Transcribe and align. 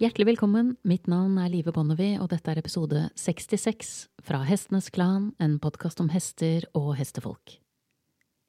Hjertelig 0.00 0.30
velkommen, 0.30 0.78
mitt 0.80 1.10
navn 1.12 1.34
er 1.36 1.50
Live 1.52 1.74
Bonnevie, 1.76 2.14
og 2.24 2.30
dette 2.32 2.48
er 2.48 2.56
episode 2.56 3.02
66 3.20 3.90
fra 4.24 4.38
Hestenes 4.48 4.86
Klan, 4.88 5.26
en 5.36 5.58
podkast 5.60 6.00
om 6.00 6.08
hester 6.08 6.64
og 6.72 6.94
hestefolk. 6.96 7.58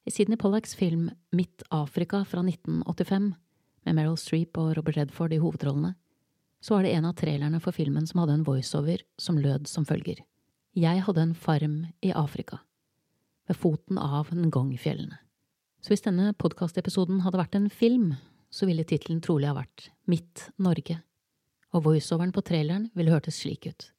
I 0.08 0.14
Sidney 0.16 0.40
Pollacks 0.40 0.78
film 0.80 1.10
Midt 1.36 1.66
Afrika 1.68 2.22
fra 2.24 2.40
1985, 2.48 3.28
med 3.84 4.00
Meryl 4.00 4.16
Streep 4.16 4.62
og 4.64 4.78
Robert 4.80 5.02
Redford 5.02 5.36
i 5.36 5.42
hovedrollene, 5.44 5.92
så 6.64 6.78
var 6.78 6.88
det 6.88 6.96
en 6.96 7.10
av 7.12 7.20
trailerne 7.20 7.60
for 7.60 7.76
filmen 7.76 8.08
som 8.08 8.24
hadde 8.24 8.40
en 8.40 8.48
voiceover 8.48 9.04
som 9.20 9.44
lød 9.44 9.68
som 9.68 9.84
følger. 9.84 10.24
Jeg 10.72 11.04
hadde 11.04 11.28
en 11.28 11.36
farm 11.36 11.78
i 12.00 12.16
Afrika, 12.16 12.64
ved 13.52 13.60
foten 13.60 14.00
av 14.00 14.32
Ngong-fjellene. 14.32 15.20
Så 15.84 15.92
hvis 15.92 16.08
denne 16.08 16.32
podkastepisoden 16.32 17.26
hadde 17.28 17.44
vært 17.44 17.60
en 17.60 17.68
film, 17.68 18.14
så 18.48 18.72
ville 18.72 18.88
tittelen 18.88 19.20
trolig 19.20 19.52
ha 19.52 19.60
vært 19.60 19.90
Mitt 20.08 20.48
Norge, 20.56 21.02
og 21.72 21.86
voiceoveren 21.88 22.34
på 22.36 22.44
traileren 22.46 22.90
ville 22.94 23.14
hørtes 23.14 23.40
slik 23.42 23.68
ut. 23.68 23.90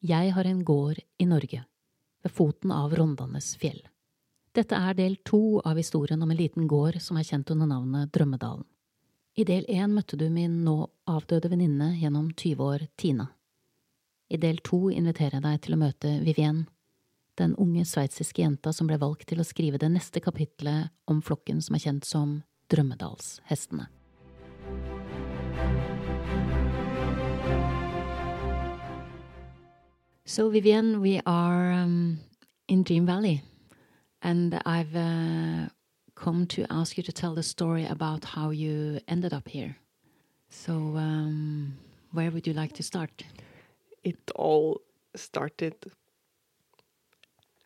Jeg 0.00 0.32
har 0.34 0.46
en 0.46 0.64
gård 0.64 1.00
i 1.18 1.26
Norge, 1.26 1.64
ved 2.22 2.34
foten 2.34 2.72
av 2.74 2.94
Rondanes 2.94 3.56
fjell. 3.58 3.80
Dette 4.54 4.74
er 4.74 4.94
del 4.98 5.16
to 5.26 5.60
av 5.66 5.78
historien 5.78 6.22
om 6.22 6.30
en 6.30 6.38
liten 6.38 6.66
gård 6.70 7.00
som 7.02 7.18
er 7.18 7.26
kjent 7.26 7.50
under 7.54 7.66
navnet 7.66 8.12
Drømmedalen. 8.14 8.66
I 9.38 9.44
del 9.46 9.66
én 9.70 9.92
møtte 9.94 10.16
du 10.18 10.26
min 10.34 10.64
nå 10.64 10.88
avdøde 11.06 11.50
venninne 11.50 11.92
gjennom 12.00 12.32
20 12.32 12.64
år, 12.64 12.86
Tina. 12.98 13.28
I 14.28 14.36
del 14.36 14.58
to 14.66 14.88
inviterer 14.90 15.38
jeg 15.38 15.44
deg 15.44 15.60
til 15.62 15.76
å 15.76 15.80
møte 15.84 16.16
Vivienne, 16.26 16.66
den 17.38 17.54
unge 17.54 17.84
sveitsiske 17.86 18.42
jenta 18.42 18.72
som 18.74 18.88
ble 18.90 18.98
valgt 18.98 19.28
til 19.30 19.38
å 19.38 19.46
skrive 19.46 19.78
det 19.78 19.92
neste 19.94 20.18
kapitlet 20.20 20.90
om 21.06 21.22
flokken 21.22 21.62
som 21.62 21.78
er 21.78 21.84
kjent 21.86 22.08
som 22.08 22.40
Drømmedalshestene. 22.68 23.86
So, 30.28 30.50
Vivian, 30.50 31.00
we 31.00 31.22
are 31.24 31.72
um, 31.72 32.18
in 32.68 32.82
Dream 32.82 33.06
Valley, 33.06 33.42
and 34.20 34.60
I've 34.66 34.94
uh, 34.94 35.70
come 36.16 36.46
to 36.48 36.66
ask 36.68 36.98
you 36.98 37.02
to 37.04 37.12
tell 37.12 37.34
the 37.34 37.42
story 37.42 37.86
about 37.86 38.26
how 38.26 38.50
you 38.50 39.00
ended 39.08 39.32
up 39.32 39.48
here. 39.48 39.78
So, 40.50 40.74
um, 40.98 41.78
where 42.12 42.30
would 42.30 42.46
you 42.46 42.52
like 42.52 42.74
to 42.74 42.82
start? 42.82 43.24
It 44.04 44.18
all 44.34 44.82
started 45.16 45.76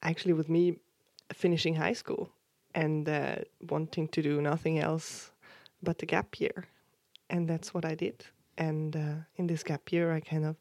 actually 0.04 0.34
with 0.34 0.48
me 0.48 0.76
finishing 1.32 1.74
high 1.74 1.94
school 1.94 2.30
and 2.76 3.08
uh, 3.08 3.38
wanting 3.70 4.06
to 4.06 4.22
do 4.22 4.40
nothing 4.40 4.78
else 4.78 5.32
but 5.82 6.00
a 6.00 6.06
gap 6.06 6.38
year. 6.38 6.68
And 7.28 7.48
that's 7.48 7.74
what 7.74 7.84
I 7.84 7.96
did. 7.96 8.24
And 8.56 8.94
uh, 8.94 9.14
in 9.34 9.48
this 9.48 9.64
gap 9.64 9.90
year, 9.90 10.12
I 10.12 10.20
kind 10.20 10.44
of 10.44 10.54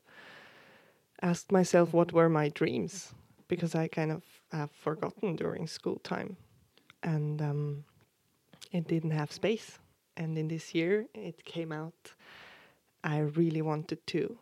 asked 1.22 1.52
myself 1.52 1.94
what 1.94 2.14
were 2.14 2.30
my 2.30 2.50
dreams 2.50 3.14
because 3.48 3.76
I 3.76 3.88
kind 3.88 4.12
of 4.12 4.24
have 4.52 4.72
forgotten 4.72 5.36
during 5.36 5.68
school 5.68 6.00
time. 6.04 6.38
And 7.04 7.42
um, 7.42 7.84
it 8.72 8.88
didn't 8.88 9.12
have 9.12 9.32
space. 9.32 9.80
And 10.18 10.38
in 10.38 10.48
this 10.48 10.74
year, 10.74 11.06
it 11.14 11.44
came 11.46 11.72
out. 11.72 12.14
I 13.04 13.20
really 13.20 13.62
wanted 13.62 14.06
to 14.08 14.38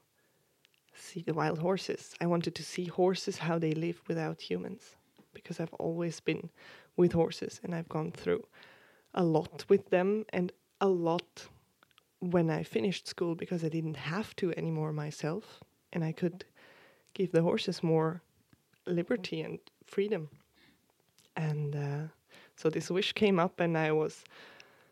see 0.94 1.22
the 1.22 1.34
wild 1.34 1.60
horses. 1.60 2.14
I 2.22 2.28
wanted 2.28 2.56
to 2.56 2.64
see 2.64 2.86
horses 2.86 3.38
how 3.38 3.58
they 3.58 3.72
live 3.72 4.02
without 4.08 4.42
humans 4.42 4.96
because 5.34 5.60
I've 5.60 5.74
always 5.74 6.20
been 6.20 6.50
with 6.98 7.14
horses 7.14 7.62
and 7.64 7.74
I've 7.74 7.90
gone 7.90 8.12
through 8.12 8.46
a 9.14 9.24
lot 9.24 9.66
with 9.70 9.90
them 9.90 10.26
and 10.34 10.52
a 10.82 10.88
lot 10.88 11.48
when 12.20 12.50
I 12.50 12.64
finished 12.64 13.08
school 13.08 13.36
because 13.36 13.64
I 13.64 13.70
didn't 13.70 13.98
have 13.98 14.36
to 14.38 14.54
anymore 14.56 14.92
myself 14.92 15.62
and 15.94 16.04
I 16.04 16.12
could 16.12 16.46
give 17.14 17.32
the 17.32 17.42
horses 17.42 17.84
more 17.84 18.22
liberty 18.86 19.42
and 19.42 19.60
freedom. 19.86 20.30
And 21.36 21.76
uh, 21.76 22.08
so 22.56 22.70
this 22.70 22.90
wish 22.90 23.14
came 23.14 23.40
up 23.40 23.60
and 23.60 23.78
I 23.78 23.92
was 23.92 24.24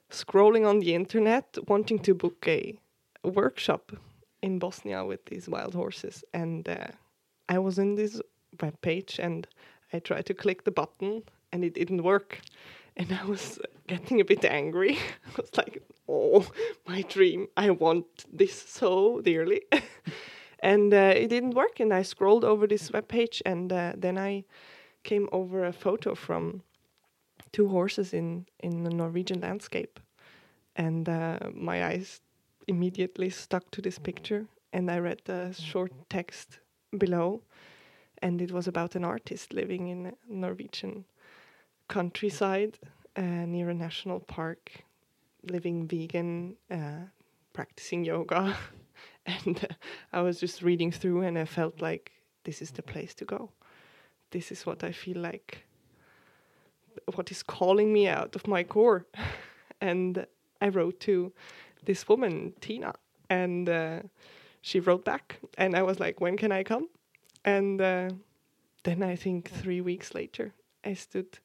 scrolling 0.10 0.68
on 0.68 0.80
the 0.80 0.96
internet 0.96 1.58
wanting 1.68 2.00
to 2.00 2.14
book 2.14 2.46
a, 2.48 2.80
workshop 3.24 3.92
in 4.42 4.58
Bosnia 4.58 5.04
with 5.04 5.26
these 5.26 5.50
wild 5.50 5.74
horses 5.74 6.24
and 6.34 6.70
uh, 6.70 6.88
I 7.50 7.60
was 7.60 7.78
in 7.78 7.96
this 7.96 8.22
web 8.62 8.80
page 8.82 9.20
and 9.20 9.48
I 9.94 10.00
tried 10.00 10.26
to 10.28 10.34
click 10.34 10.64
the 10.64 10.72
button 10.72 11.24
and 11.52 11.64
it 11.64 11.74
didn't 11.74 12.04
work. 12.04 12.42
And 12.96 13.12
I 13.12 13.26
was 13.26 13.60
getting 13.88 14.20
a 14.20 14.26
bit 14.26 14.44
angry. 14.44 14.98
I 15.28 15.42
was 15.42 15.50
like, 15.56 15.84
oh, 16.10 16.46
my 16.88 17.04
dream. 17.04 17.48
I 17.56 17.70
want 17.70 18.26
this 18.32 18.62
so 18.62 19.22
dearly. 19.22 19.62
and 20.60 20.94
uh, 20.94 21.14
it 21.16 21.28
didn't 21.28 21.56
work. 21.56 21.80
And 21.80 21.94
I 21.94 22.02
scrolled 22.02 22.44
over 22.44 22.68
this 22.68 22.92
web 22.92 23.08
page 23.08 23.42
and 23.46 23.72
uh, 23.72 23.94
then 23.96 24.18
I 24.18 24.44
came 25.04 25.30
over 25.32 25.66
a 25.66 25.74
photo 25.74 26.16
from 26.16 26.64
two 27.52 27.68
horses 27.70 28.14
in, 28.14 28.46
in 28.60 28.84
the 28.84 28.90
Norwegian 28.90 29.42
landscape. 29.42 30.00
And 30.76 31.08
uh, 31.08 31.40
my 31.54 31.86
eyes 31.86 32.22
immediately 32.68 33.30
stuck 33.30 33.70
to 33.72 33.82
this 33.82 33.98
picture. 34.00 34.46
And 34.74 34.92
I 34.92 35.00
read 35.00 35.22
the 35.26 35.54
short 35.54 35.92
text 36.10 36.60
below 36.98 37.42
and 38.22 38.42
it 38.42 38.52
was 38.52 38.68
about 38.68 38.96
an 38.96 39.04
artist 39.04 39.54
living 39.54 39.88
in 39.88 40.14
Norwegian 40.28 41.06
countryside 41.88 42.80
uh, 43.16 43.22
near 43.22 43.70
a 43.70 43.74
national 43.74 44.20
park, 44.20 44.84
living 45.44 45.88
vegan, 45.88 46.56
uh, 46.70 47.06
practicing 47.54 48.04
yoga, 48.04 48.56
and 49.28 49.58
uh, 49.64 49.74
I 50.14 50.22
was 50.22 50.40
just 50.40 50.62
reading 50.62 50.92
through, 50.92 51.22
and 51.22 51.38
I 51.38 51.46
felt 51.46 51.82
like 51.82 52.12
this 52.44 52.62
is 52.62 52.72
the 52.72 52.84
place 52.84 53.14
to 53.16 53.26
go. 53.26 53.52
This 54.32 54.52
is 54.52 54.66
what 54.66 54.84
I 54.84 54.92
feel 54.92 55.20
like. 55.20 55.66
What 57.16 57.32
is 57.32 57.44
calling 57.44 57.94
me 57.94 58.08
out 58.08 58.36
of 58.36 58.48
my 58.48 58.64
core, 58.64 59.06
and 59.82 60.26
I 60.62 60.70
wrote 60.70 61.00
to 61.02 61.32
this 61.86 62.08
woman 62.08 62.54
Tina, 62.60 62.94
and 63.30 63.70
uh, 63.70 64.00
she 64.62 64.80
wrote 64.80 65.06
back, 65.06 65.40
and 65.58 65.76
I 65.76 65.84
was 65.84 66.00
like, 66.00 66.20
"When 66.20 66.38
can 66.38 66.52
I 66.52 66.64
come?" 66.64 66.90
And 67.46 67.82
uh, 67.82 68.10
then 68.84 69.04
I 69.04 69.16
think 69.16 69.50
three 69.50 69.82
weeks 69.82 70.14
later, 70.16 70.54
I 70.84 70.94
stood 70.94 71.40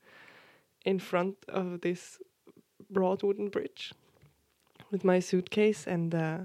in 0.85 0.99
front 0.99 1.37
of 1.49 1.81
this 1.81 2.19
broad 2.91 3.23
wooden 3.23 3.49
bridge 3.49 3.93
with 4.91 5.05
my 5.05 5.21
suitcase. 5.21 5.87
And 5.87 6.15
uh, 6.15 6.39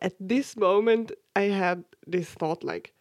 at 0.00 0.14
this 0.20 0.56
moment, 0.56 1.12
I 1.36 1.42
had 1.42 1.84
this 2.06 2.28
thought 2.28 2.62
like, 2.64 2.92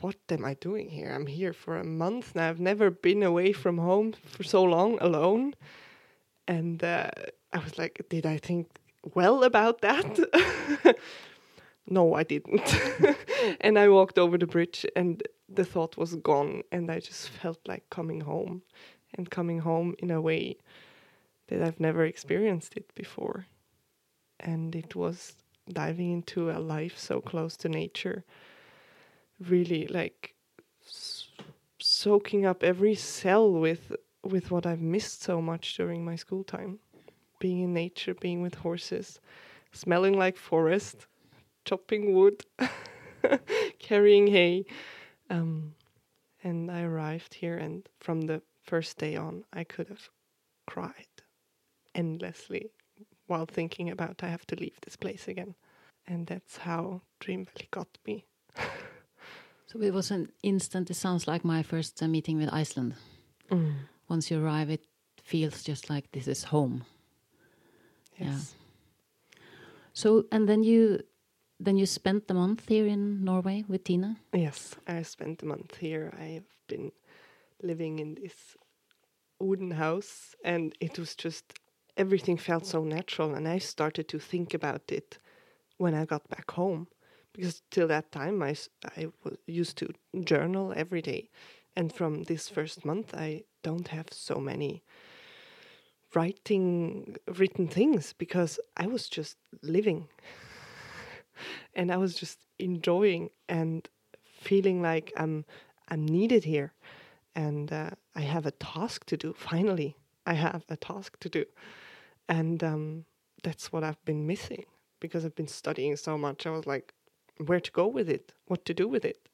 what 0.00 0.16
am 0.28 0.44
I 0.44 0.54
doing 0.54 0.88
here? 0.88 1.12
I'm 1.12 1.26
here 1.26 1.52
for 1.52 1.76
a 1.76 1.84
month 1.84 2.34
now. 2.34 2.48
I've 2.48 2.60
never 2.60 2.90
been 2.90 3.22
away 3.22 3.52
from 3.52 3.78
home 3.78 4.14
for 4.24 4.44
so 4.44 4.62
long 4.62 4.98
alone. 5.00 5.54
And 6.46 6.82
uh, 6.82 7.10
I 7.52 7.58
was 7.58 7.78
like, 7.78 8.06
did 8.08 8.26
I 8.26 8.38
think 8.38 8.68
well 9.14 9.44
about 9.44 9.80
that? 9.80 10.96
no, 11.86 12.14
I 12.14 12.22
didn't. 12.22 12.74
and 13.60 13.78
I 13.78 13.88
walked 13.88 14.18
over 14.18 14.38
the 14.38 14.46
bridge 14.46 14.86
and 14.94 15.22
the 15.48 15.64
thought 15.64 15.96
was 15.96 16.14
gone. 16.16 16.62
And 16.70 16.90
I 16.90 17.00
just 17.00 17.28
felt 17.28 17.58
like 17.66 17.90
coming 17.90 18.20
home 18.20 18.62
and 19.14 19.30
coming 19.30 19.60
home 19.60 19.94
in 19.98 20.10
a 20.10 20.20
way 20.20 20.56
that 21.48 21.62
I've 21.62 21.80
never 21.80 22.04
experienced 22.04 22.76
it 22.76 22.94
before. 22.94 23.46
And 24.38 24.74
it 24.74 24.94
was 24.94 25.34
diving 25.70 26.12
into 26.12 26.50
a 26.50 26.58
life 26.58 26.98
so 26.98 27.20
close 27.20 27.56
to 27.58 27.68
nature, 27.68 28.24
really 29.38 29.86
like 29.86 30.34
soaking 31.78 32.44
up 32.44 32.62
every 32.62 32.94
cell 32.94 33.50
with 33.50 33.92
with 34.22 34.50
what 34.50 34.66
I've 34.66 34.82
missed 34.82 35.22
so 35.22 35.40
much 35.40 35.76
during 35.76 36.04
my 36.04 36.16
school 36.16 36.44
time. 36.44 36.78
Being 37.38 37.60
in 37.62 37.72
nature, 37.72 38.14
being 38.14 38.42
with 38.42 38.56
horses, 38.56 39.18
smelling 39.72 40.18
like 40.18 40.36
forest, 40.36 41.06
chopping 41.64 42.12
wood, 42.12 42.44
carrying 43.78 44.26
hay. 44.26 44.66
Um, 45.30 45.74
and 46.42 46.70
I 46.70 46.82
arrived 46.82 47.34
here, 47.34 47.56
and 47.56 47.88
from 47.98 48.22
the 48.22 48.42
first 48.62 48.98
day 48.98 49.16
on, 49.16 49.44
I 49.52 49.64
could 49.64 49.88
have 49.88 50.10
cried 50.66 51.22
endlessly 51.94 52.70
while 53.26 53.46
thinking 53.46 53.90
about 53.90 54.22
I 54.22 54.28
have 54.28 54.46
to 54.46 54.56
leave 54.56 54.78
this 54.82 54.96
place 54.96 55.28
again. 55.28 55.54
And 56.10 56.26
that's 56.26 56.56
how 56.56 57.02
Dream 57.20 57.44
Valley 57.44 57.68
got 57.70 57.86
me. 58.04 58.24
so 59.66 59.80
it 59.80 59.94
was 59.94 60.10
an 60.10 60.32
instant, 60.42 60.90
it 60.90 60.94
sounds 60.94 61.28
like 61.28 61.44
my 61.44 61.62
first 61.62 62.02
uh, 62.02 62.08
meeting 62.08 62.36
with 62.36 62.52
Iceland. 62.52 62.94
Mm. 63.48 63.74
Once 64.08 64.28
you 64.28 64.44
arrive, 64.44 64.70
it 64.70 64.84
feels 65.22 65.62
just 65.62 65.88
like 65.88 66.10
this 66.10 66.26
is 66.26 66.42
home. 66.44 66.84
Yes. 68.18 68.28
Yeah. 68.28 69.40
So, 69.92 70.24
and 70.32 70.48
then 70.48 70.64
you 70.64 71.00
then 71.60 71.76
you 71.76 71.86
spent 71.86 72.26
the 72.26 72.34
month 72.34 72.68
here 72.68 72.86
in 72.86 73.24
Norway 73.24 73.64
with 73.68 73.84
Tina? 73.84 74.16
Yes, 74.32 74.74
I 74.88 75.02
spent 75.02 75.42
a 75.42 75.46
month 75.46 75.76
here. 75.76 76.12
I've 76.18 76.48
been 76.66 76.90
living 77.62 77.98
in 78.00 78.14
this 78.14 78.56
wooden 79.38 79.70
house, 79.72 80.34
and 80.42 80.74
it 80.80 80.98
was 80.98 81.14
just 81.14 81.44
everything 81.96 82.36
felt 82.36 82.66
so 82.66 82.82
natural. 82.82 83.34
And 83.34 83.46
I 83.46 83.58
started 83.58 84.08
to 84.08 84.18
think 84.18 84.54
about 84.54 84.90
it 84.90 85.18
when 85.80 85.94
I 85.94 86.04
got 86.04 86.28
back 86.28 86.50
home. 86.50 86.88
Because 87.32 87.62
till 87.70 87.88
that 87.88 88.12
time, 88.12 88.42
I, 88.42 88.54
I 88.96 89.06
used 89.46 89.78
to 89.78 89.88
journal 90.24 90.74
every 90.76 91.00
day. 91.00 91.30
And 91.74 91.92
from 91.92 92.24
this 92.24 92.48
first 92.48 92.84
month, 92.84 93.14
I 93.14 93.44
don't 93.62 93.88
have 93.88 94.08
so 94.12 94.34
many 94.36 94.82
writing 96.14 97.16
written 97.38 97.68
things 97.68 98.12
because 98.18 98.58
I 98.76 98.88
was 98.88 99.08
just 99.08 99.36
living 99.62 100.08
and 101.74 101.92
I 101.92 101.96
was 101.96 102.14
just 102.16 102.40
enjoying 102.58 103.30
and 103.48 103.88
feeling 104.40 104.82
like 104.82 105.12
I'm 105.16 105.44
I'm 105.88 106.04
needed 106.04 106.42
here 106.42 106.72
and 107.36 107.72
uh, 107.72 107.90
I 108.16 108.22
have 108.22 108.44
a 108.44 108.50
task 108.50 109.06
to 109.06 109.16
do 109.16 109.34
finally 109.38 109.96
I 110.26 110.34
have 110.34 110.64
a 110.68 110.76
task 110.76 111.16
to 111.20 111.28
do 111.28 111.44
and 112.28 112.64
um, 112.64 113.04
that's 113.44 113.72
what 113.72 113.84
I've 113.84 114.04
been 114.04 114.26
missing 114.26 114.64
because 115.00 115.24
I've 115.24 115.34
been 115.34 115.48
studying 115.48 115.96
so 115.96 116.16
much 116.16 116.46
I 116.46 116.50
was 116.50 116.66
like 116.66 116.92
where 117.46 117.60
to 117.60 117.70
go 117.72 117.86
with 117.86 118.08
it 118.08 118.32
what 118.46 118.64
to 118.66 118.74
do 118.74 118.86
with 118.86 119.04
it 119.04 119.28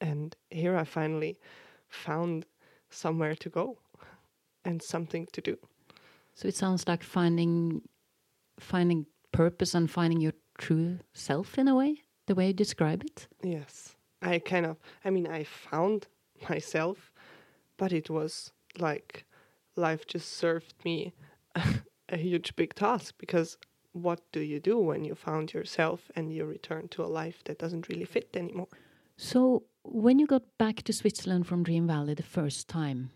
and 0.00 0.36
here 0.50 0.76
I 0.76 0.84
finally 0.84 1.38
found 1.88 2.46
somewhere 2.90 3.34
to 3.36 3.48
go 3.48 3.78
and 4.64 4.82
something 4.82 5.26
to 5.32 5.40
do 5.40 5.56
So 6.34 6.48
it 6.48 6.56
sounds 6.56 6.88
like 6.88 7.02
finding 7.02 7.82
finding 8.58 9.06
purpose 9.32 9.74
and 9.74 9.90
finding 9.90 10.20
your 10.20 10.34
true 10.58 10.98
self 11.12 11.58
in 11.58 11.68
a 11.68 11.74
way, 11.74 12.02
the 12.26 12.34
way 12.34 12.48
you 12.48 12.52
describe 12.52 13.02
it. 13.04 13.26
Yes. 13.42 13.96
I 14.20 14.38
kind 14.38 14.66
of, 14.66 14.76
I 15.04 15.10
mean, 15.10 15.26
I 15.26 15.44
found 15.44 16.06
myself, 16.48 17.12
but 17.76 17.92
it 17.92 18.08
was 18.08 18.52
like 18.78 19.24
life 19.76 20.06
just 20.06 20.32
served 20.32 20.74
me 20.84 21.12
a 22.08 22.16
huge 22.16 22.54
big 22.56 22.74
task 22.74 23.14
because 23.18 23.58
what 23.92 24.20
do 24.32 24.40
you 24.40 24.60
do 24.60 24.78
when 24.78 25.04
you 25.04 25.14
found 25.14 25.52
yourself 25.52 26.10
and 26.16 26.32
you 26.32 26.44
return 26.44 26.88
to 26.88 27.02
a 27.02 27.06
life 27.06 27.42
that 27.44 27.58
doesn't 27.58 27.88
really 27.88 28.04
fit 28.04 28.30
anymore? 28.34 28.68
So 29.16 29.64
when 29.84 30.18
you 30.18 30.26
got 30.26 30.42
back 30.58 30.82
to 30.82 30.92
Switzerland 30.92 31.46
from 31.46 31.62
Dream 31.62 31.86
Valley 31.86 32.14
the 32.14 32.22
first 32.22 32.68
time, 32.68 33.10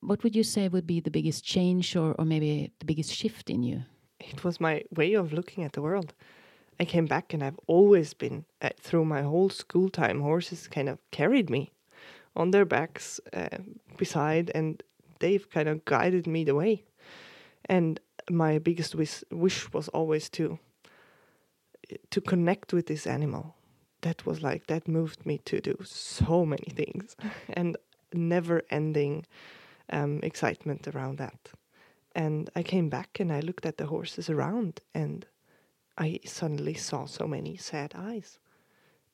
what 0.00 0.22
would 0.22 0.34
you 0.34 0.42
say 0.42 0.68
would 0.68 0.86
be 0.86 1.00
the 1.00 1.10
biggest 1.10 1.44
change 1.44 1.96
or, 1.96 2.14
or 2.18 2.24
maybe 2.24 2.72
the 2.78 2.84
biggest 2.84 3.12
shift 3.12 3.50
in 3.50 3.62
you? 3.62 3.82
It 4.20 4.44
was 4.44 4.60
my 4.60 4.84
way 4.94 5.14
of 5.14 5.32
looking 5.32 5.64
at 5.64 5.72
the 5.72 5.82
world. 5.82 6.14
I 6.80 6.84
came 6.84 7.06
back 7.06 7.34
and 7.34 7.42
I've 7.42 7.58
always 7.66 8.14
been, 8.14 8.44
uh, 8.60 8.70
through 8.80 9.04
my 9.04 9.22
whole 9.22 9.50
school 9.50 9.88
time, 9.88 10.20
horses 10.20 10.68
kind 10.68 10.88
of 10.88 10.98
carried 11.10 11.50
me 11.50 11.72
on 12.34 12.50
their 12.50 12.64
backs 12.64 13.20
uh, 13.32 13.58
beside 13.98 14.50
and 14.54 14.82
they've 15.18 15.48
kind 15.50 15.68
of 15.68 15.84
guided 15.84 16.26
me 16.26 16.44
the 16.44 16.54
way. 16.54 16.84
And 17.66 18.00
my 18.32 18.58
biggest 18.58 18.94
wish, 18.94 19.22
wish 19.30 19.72
was 19.72 19.88
always 19.88 20.28
to 20.30 20.58
to 22.10 22.20
connect 22.20 22.72
with 22.72 22.86
this 22.86 23.06
animal. 23.06 23.54
That 24.00 24.24
was 24.24 24.42
like 24.42 24.66
that 24.66 24.88
moved 24.88 25.26
me 25.26 25.38
to 25.38 25.60
do 25.60 25.76
so 25.84 26.44
many 26.46 26.70
things 26.74 27.16
and 27.52 27.76
never 28.12 28.62
ending 28.70 29.26
um, 29.90 30.20
excitement 30.22 30.88
around 30.88 31.18
that. 31.18 31.50
And 32.14 32.50
I 32.56 32.62
came 32.62 32.88
back 32.88 33.20
and 33.20 33.32
I 33.32 33.40
looked 33.40 33.66
at 33.66 33.78
the 33.78 33.86
horses 33.86 34.28
around 34.28 34.80
and 34.94 35.26
I 35.96 36.20
suddenly 36.24 36.74
saw 36.74 37.06
so 37.06 37.26
many 37.26 37.56
sad 37.56 37.94
eyes. 37.96 38.38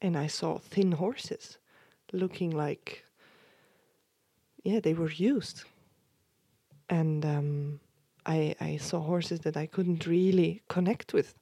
And 0.00 0.16
I 0.16 0.28
saw 0.28 0.58
thin 0.58 0.92
horses 0.92 1.58
looking 2.12 2.50
like, 2.50 3.04
yeah, 4.62 4.80
they 4.80 4.94
were 4.94 5.10
used. 5.10 5.64
And 6.88 7.24
um, 7.24 7.80
I, 8.28 8.54
I 8.60 8.76
saw 8.76 9.00
horses 9.00 9.40
that 9.40 9.56
I 9.56 9.64
couldn't 9.64 10.06
really 10.06 10.60
connect 10.68 11.14
with, 11.14 11.34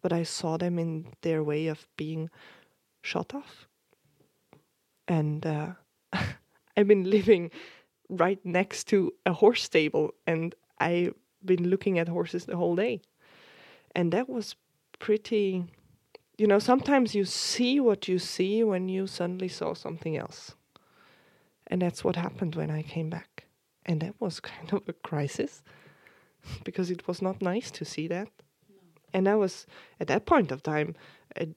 but 0.00 0.12
I 0.12 0.22
saw 0.22 0.56
them 0.56 0.78
in 0.78 1.06
their 1.22 1.42
way 1.42 1.66
of 1.66 1.88
being 1.96 2.30
shot 3.02 3.34
off. 3.34 3.66
And 5.08 5.44
uh, 5.44 5.72
I've 6.76 6.86
been 6.86 7.10
living 7.10 7.50
right 8.08 8.38
next 8.44 8.84
to 8.88 9.12
a 9.26 9.32
horse 9.32 9.64
stable, 9.64 10.14
and 10.24 10.54
I've 10.78 11.14
been 11.44 11.68
looking 11.68 11.98
at 11.98 12.08
horses 12.08 12.44
the 12.44 12.56
whole 12.56 12.76
day. 12.76 13.00
And 13.96 14.12
that 14.12 14.28
was 14.28 14.54
pretty, 15.00 15.64
you 16.38 16.46
know, 16.46 16.60
sometimes 16.60 17.12
you 17.12 17.24
see 17.24 17.80
what 17.80 18.06
you 18.06 18.20
see 18.20 18.62
when 18.62 18.88
you 18.88 19.08
suddenly 19.08 19.48
saw 19.48 19.74
something 19.74 20.16
else. 20.16 20.54
And 21.66 21.82
that's 21.82 22.04
what 22.04 22.14
happened 22.14 22.54
when 22.54 22.70
I 22.70 22.82
came 22.82 23.10
back. 23.10 23.46
And 23.84 24.00
that 24.00 24.14
was 24.20 24.38
kind 24.40 24.72
of 24.72 24.82
a 24.86 24.92
crisis 24.92 25.62
because 26.64 26.90
it 26.90 27.06
was 27.06 27.22
not 27.22 27.42
nice 27.42 27.70
to 27.72 27.84
see 27.84 28.08
that. 28.08 28.28
And 29.12 29.28
I 29.28 29.34
was, 29.34 29.66
at 29.98 30.06
that 30.08 30.26
point 30.26 30.52
of 30.52 30.62
time, 30.62 30.94
I, 31.36 31.48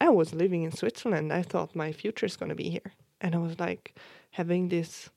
I 0.00 0.08
was 0.10 0.34
living 0.34 0.62
in 0.62 0.72
Switzerland. 0.72 1.32
I 1.32 1.42
thought 1.42 1.74
my 1.74 1.92
future 1.92 2.26
is 2.26 2.36
going 2.36 2.50
to 2.50 2.54
be 2.54 2.70
here. 2.70 2.92
And 3.20 3.34
I 3.34 3.38
was 3.38 3.58
like 3.58 3.94
having 4.32 4.68
this 4.68 5.10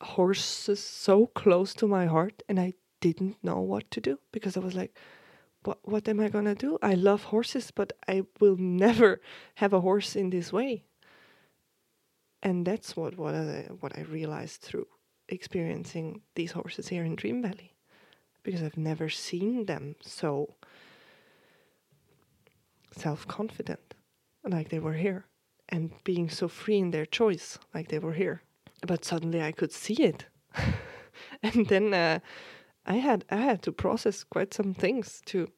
horses 0.00 0.82
so 0.82 1.26
close 1.28 1.74
to 1.74 1.86
my 1.86 2.06
heart 2.06 2.42
and 2.48 2.60
I 2.60 2.74
didn't 3.00 3.42
know 3.42 3.60
what 3.60 3.90
to 3.92 4.00
do 4.00 4.18
because 4.32 4.56
I 4.56 4.60
was 4.60 4.74
like, 4.74 4.96
what 5.64 5.78
what 5.82 6.08
am 6.08 6.20
I 6.20 6.28
gonna 6.28 6.54
do? 6.54 6.78
I 6.82 6.94
love 6.94 7.24
horses, 7.24 7.70
but 7.70 7.92
I 8.08 8.22
will 8.40 8.56
never 8.56 9.20
have 9.56 9.72
a 9.72 9.80
horse 9.80 10.16
in 10.16 10.30
this 10.30 10.52
way. 10.52 10.84
And 12.42 12.66
that's 12.66 12.96
what 12.96 13.16
what 13.18 13.34
I, 13.34 13.68
what 13.80 13.98
I 13.98 14.02
realized 14.02 14.60
through 14.60 14.86
experiencing 15.28 16.22
these 16.34 16.52
horses 16.52 16.88
here 16.88 17.04
in 17.04 17.16
Dream 17.16 17.42
Valley, 17.42 17.74
because 18.42 18.62
I've 18.62 18.76
never 18.76 19.08
seen 19.08 19.66
them 19.66 19.96
so 20.00 20.54
self 22.96 23.26
confident, 23.26 23.94
like 24.44 24.68
they 24.68 24.78
were 24.78 24.94
here, 24.94 25.26
and 25.68 25.90
being 26.04 26.30
so 26.30 26.48
free 26.48 26.78
in 26.78 26.90
their 26.90 27.06
choice, 27.06 27.58
like 27.74 27.88
they 27.88 27.98
were 27.98 28.14
here. 28.14 28.42
But 28.86 29.04
suddenly 29.04 29.42
I 29.42 29.52
could 29.52 29.72
see 29.72 30.02
it, 30.02 30.26
and 31.42 31.66
then. 31.66 31.94
Uh, 31.94 32.18
I 32.86 32.94
had 32.94 33.24
I 33.28 33.36
had 33.36 33.62
to 33.62 33.72
process 33.72 34.22
quite 34.22 34.54
some 34.54 34.72
things 34.72 35.20
to 35.26 35.48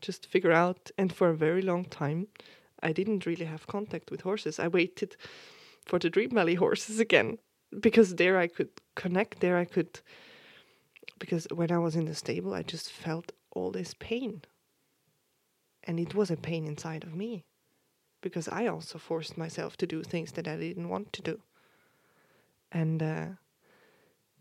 just 0.00 0.26
figure 0.26 0.52
out 0.52 0.90
and 0.96 1.12
for 1.12 1.28
a 1.28 1.36
very 1.36 1.62
long 1.62 1.84
time 1.84 2.28
I 2.82 2.92
didn't 2.92 3.26
really 3.26 3.44
have 3.44 3.66
contact 3.66 4.10
with 4.10 4.22
horses. 4.22 4.58
I 4.58 4.68
waited 4.68 5.16
for 5.84 5.98
the 5.98 6.10
Dream 6.10 6.30
Valley 6.30 6.54
horses 6.54 6.98
again 7.00 7.38
because 7.80 8.16
there 8.16 8.38
I 8.38 8.46
could 8.46 8.70
connect 8.94 9.40
there 9.40 9.56
I 9.56 9.64
could 9.64 10.00
because 11.18 11.46
when 11.52 11.70
I 11.70 11.78
was 11.78 11.96
in 11.96 12.06
the 12.06 12.14
stable 12.14 12.54
I 12.54 12.62
just 12.62 12.90
felt 12.90 13.32
all 13.50 13.70
this 13.70 13.94
pain. 13.98 14.42
And 15.84 15.98
it 15.98 16.14
was 16.14 16.30
a 16.30 16.36
pain 16.36 16.66
inside 16.66 17.02
of 17.04 17.14
me 17.14 17.44
because 18.20 18.48
I 18.48 18.66
also 18.66 18.98
forced 18.98 19.38
myself 19.38 19.76
to 19.78 19.86
do 19.86 20.02
things 20.02 20.32
that 20.32 20.46
I 20.46 20.56
didn't 20.56 20.88
want 20.88 21.12
to 21.14 21.22
do. 21.22 21.40
And 22.70 23.02
uh 23.02 23.26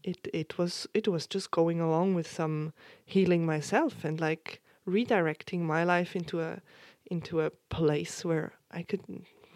it 0.04 0.28
it 0.34 0.58
was 0.58 0.88
it 0.94 1.08
was 1.08 1.28
just 1.28 1.52
going 1.52 1.80
along 1.82 2.16
with 2.16 2.30
some 2.30 2.74
healing 3.06 3.46
myself 3.46 4.06
and 4.06 4.20
like 4.20 4.62
redirecting 4.88 5.60
my 5.60 5.84
life 5.84 6.16
into 6.16 6.42
a 6.42 6.62
into 7.10 7.42
a 7.42 7.52
place 7.70 8.24
where 8.24 8.54
I 8.72 8.84
could 8.84 9.02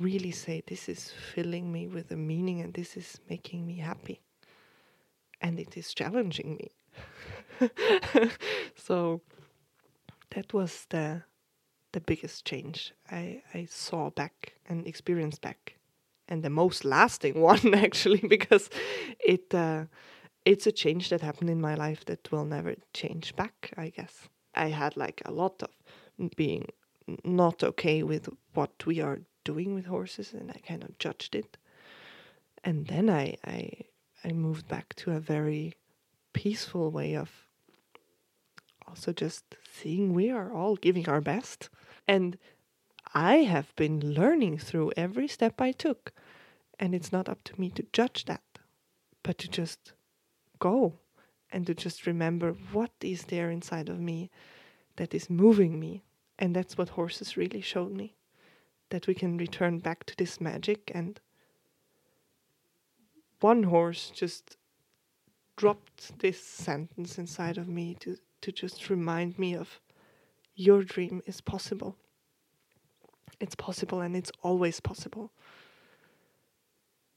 really 0.01 0.31
say 0.31 0.63
this 0.65 0.89
is 0.89 1.11
filling 1.33 1.71
me 1.71 1.87
with 1.87 2.11
a 2.11 2.15
meaning 2.15 2.61
and 2.61 2.73
this 2.73 2.97
is 2.97 3.19
making 3.29 3.65
me 3.65 3.77
happy. 3.77 4.21
And 5.39 5.59
it 5.59 5.77
is 5.77 5.93
challenging 5.93 6.57
me. 6.57 6.71
So 8.75 9.21
that 10.35 10.53
was 10.53 10.85
the 10.89 11.23
the 11.91 11.99
biggest 11.99 12.45
change 12.45 12.93
I, 13.11 13.41
I 13.53 13.65
saw 13.69 14.09
back 14.09 14.53
and 14.69 14.87
experienced 14.87 15.41
back. 15.41 15.75
And 16.29 16.41
the 16.41 16.49
most 16.49 16.85
lasting 16.85 17.41
one 17.51 17.73
actually 17.73 18.21
because 18.27 18.69
it 19.19 19.53
uh, 19.53 19.85
it's 20.45 20.67
a 20.67 20.71
change 20.71 21.09
that 21.09 21.21
happened 21.21 21.49
in 21.49 21.61
my 21.61 21.75
life 21.75 22.05
that 22.05 22.31
will 22.31 22.45
never 22.45 22.75
change 22.93 23.35
back, 23.35 23.73
I 23.77 23.89
guess. 23.89 24.29
I 24.55 24.69
had 24.69 24.97
like 24.97 25.21
a 25.25 25.31
lot 25.31 25.61
of 25.63 25.69
being 26.35 26.65
not 27.23 27.63
okay 27.63 28.03
with 28.03 28.29
what 28.53 28.85
we 28.85 29.01
are 29.01 29.19
doing 29.43 29.73
with 29.73 29.85
horses 29.85 30.33
and 30.33 30.51
I 30.51 30.59
kind 30.67 30.83
of 30.83 30.97
judged 30.97 31.35
it. 31.35 31.57
And 32.63 32.87
then 32.87 33.09
I 33.09 33.37
I 33.45 33.71
I 34.23 34.31
moved 34.31 34.67
back 34.67 34.95
to 34.95 35.11
a 35.11 35.19
very 35.19 35.75
peaceful 36.33 36.91
way 36.91 37.15
of 37.15 37.47
also 38.87 39.13
just 39.13 39.43
seeing 39.71 40.13
we 40.13 40.29
are 40.29 40.53
all 40.53 40.75
giving 40.75 41.07
our 41.09 41.21
best. 41.21 41.69
And 42.07 42.37
I 43.13 43.37
have 43.37 43.75
been 43.75 44.13
learning 44.13 44.59
through 44.59 44.91
every 44.97 45.27
step 45.27 45.61
I 45.61 45.71
took. 45.71 46.11
And 46.79 46.95
it's 46.95 47.11
not 47.11 47.29
up 47.29 47.43
to 47.45 47.59
me 47.59 47.69
to 47.71 47.85
judge 47.93 48.25
that, 48.25 48.43
but 49.23 49.37
to 49.39 49.47
just 49.47 49.93
go 50.59 50.99
and 51.51 51.65
to 51.67 51.73
just 51.73 52.07
remember 52.07 52.53
what 52.71 52.91
is 53.01 53.25
there 53.25 53.51
inside 53.51 53.87
of 53.89 53.99
me 53.99 54.29
that 54.95 55.13
is 55.13 55.29
moving 55.29 55.79
me. 55.79 56.03
And 56.39 56.55
that's 56.55 56.77
what 56.77 56.89
horses 56.89 57.37
really 57.37 57.61
showed 57.61 57.91
me 57.91 58.15
that 58.91 59.07
we 59.07 59.13
can 59.13 59.37
return 59.37 59.79
back 59.79 60.05
to 60.05 60.15
this 60.15 60.39
magic. 60.39 60.91
And 60.93 61.19
one 63.39 63.63
horse 63.63 64.11
just 64.13 64.57
dropped 65.57 66.19
this 66.19 66.41
sentence 66.41 67.17
inside 67.17 67.57
of 67.57 67.67
me 67.67 67.95
to, 67.99 68.17
to 68.41 68.51
just 68.51 68.89
remind 68.89 69.37
me 69.37 69.55
of 69.55 69.81
your 70.55 70.83
dream 70.83 71.21
is 71.25 71.41
possible. 71.41 71.97
It's 73.39 73.55
possible 73.55 74.01
and 74.01 74.15
it's 74.15 74.31
always 74.43 74.79
possible. 74.79 75.31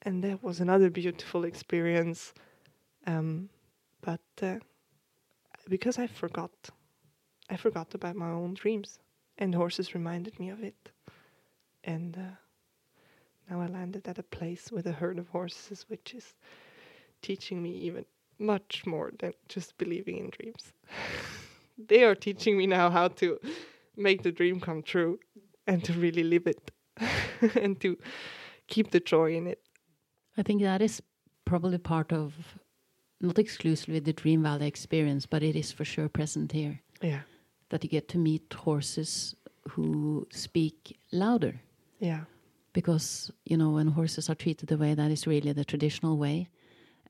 And 0.03 0.25
that 0.25 0.43
was 0.43 0.61
another 0.61 0.91
beautiful 0.91 1.45
experience. 1.45 2.33
Um, 3.07 3.49
but 4.01 4.21
uh, 4.43 4.57
because 5.69 5.99
I 5.99 6.07
forgot, 6.07 6.51
I 7.51 7.57
forgot 7.57 7.95
about 7.95 8.17
my 8.17 8.31
own 8.31 8.55
dreams, 8.55 8.99
and 9.39 9.55
horses 9.55 9.95
reminded 9.95 10.39
me 10.39 10.51
of 10.51 10.63
it. 10.63 10.91
And 11.87 12.17
uh, 12.17 13.51
now 13.51 13.61
I 13.61 13.67
landed 13.67 14.09
at 14.09 14.19
a 14.19 14.23
place 14.23 14.71
with 14.73 14.87
a 14.87 14.93
herd 14.93 15.19
of 15.19 15.29
horses, 15.29 15.85
which 15.89 16.15
is 16.15 16.35
teaching 17.23 17.63
me 17.63 17.71
even 17.71 18.05
much 18.39 18.85
more 18.87 19.13
than 19.19 19.33
just 19.49 19.77
believing 19.79 20.19
in 20.19 20.31
dreams. 20.31 20.73
they 21.89 22.05
are 22.05 22.15
teaching 22.15 22.57
me 22.57 22.67
now 22.67 22.91
how 22.91 23.09
to 23.09 23.39
make 23.97 24.23
the 24.23 24.33
dream 24.33 24.61
come 24.61 24.83
true 24.83 25.19
and 25.67 25.85
to 25.85 25.93
really 25.95 26.23
live 26.25 26.47
it 26.47 26.71
and 27.61 27.81
to 27.81 27.97
keep 28.67 28.91
the 28.91 29.01
joy 29.01 29.35
in 29.37 29.47
it. 29.47 29.61
I 30.37 30.43
think 30.43 30.63
that 30.63 30.83
is 30.83 31.03
probably 31.45 31.79
part 31.79 32.13
of 32.13 32.35
not 33.21 33.39
exclusively 33.39 34.01
the 34.01 34.13
Dream 34.13 34.43
Valley 34.43 34.67
experience, 34.67 35.27
but 35.27 35.43
it 35.43 35.57
is 35.57 35.73
for 35.73 35.85
sure 35.85 36.09
present 36.09 36.53
here. 36.53 36.81
Yeah. 37.01 37.21
That 37.71 37.85
you 37.85 37.91
get 37.91 38.09
to 38.09 38.19
meet 38.19 38.53
horses 38.53 39.35
who 39.71 40.27
speak 40.31 40.99
louder. 41.13 41.61
Yeah. 41.99 42.25
Because, 42.73 43.31
you 43.45 43.57
know, 43.57 43.71
when 43.71 43.89
horses 43.89 44.29
are 44.29 44.35
treated 44.35 44.69
the 44.69 44.77
way 44.79 44.95
that 44.95 45.11
is 45.11 45.27
really 45.27 45.53
the 45.53 45.65
traditional 45.65 46.19
way, 46.19 46.49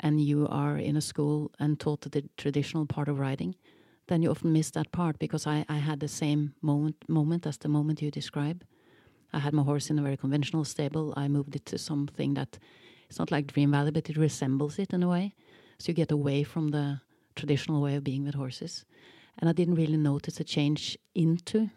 and 0.01 0.21
you 0.21 0.47
are 0.49 0.77
in 0.77 0.97
a 0.97 1.01
school 1.01 1.51
and 1.59 1.79
taught 1.79 2.01
the 2.03 2.25
traditional 2.37 2.87
part 2.87 3.09
of 3.09 3.19
riding, 3.19 3.55
then 4.09 4.23
you 4.23 4.31
often 4.31 4.53
miss 4.53 4.71
that 4.71 4.93
part 4.93 5.19
because 5.19 5.47
I, 5.47 5.65
I 5.69 5.79
had 5.79 6.01
the 6.01 6.09
same 6.09 6.55
moment 6.61 6.97
moment 7.09 7.47
as 7.47 7.57
the 7.57 7.69
moment 7.69 8.03
you 8.03 8.11
describe. 8.11 8.65
I 9.33 9.39
had 9.39 9.55
my 9.55 9.63
horse 9.63 9.91
in 9.91 9.99
a 9.99 10.03
very 10.03 10.17
conventional 10.17 10.65
stable. 10.65 11.15
I 11.17 11.29
moved 11.29 11.57
it 11.57 11.67
to 11.67 11.79
something 11.79 12.35
that 12.35 12.59
it's 13.09 13.19
not 13.19 13.31
like 13.31 13.53
Dream 13.53 13.71
Valley, 13.71 13.91
but 13.91 14.11
it 14.11 14.17
resembles 14.17 14.79
it 14.79 14.93
in 14.93 15.03
a 15.03 15.09
way. 15.09 15.35
So 15.79 15.91
you 15.91 15.95
get 15.95 16.13
away 16.13 16.45
from 16.45 16.69
the 16.69 17.01
traditional 17.35 17.81
way 17.81 17.97
of 17.97 18.05
being 18.05 18.25
with 18.25 18.35
horses. 18.35 18.85
And 19.39 19.49
I 19.49 19.53
didn't 19.53 19.75
really 19.75 19.97
notice 19.97 20.39
a 20.39 20.45
change 20.45 20.97
into 21.15 21.71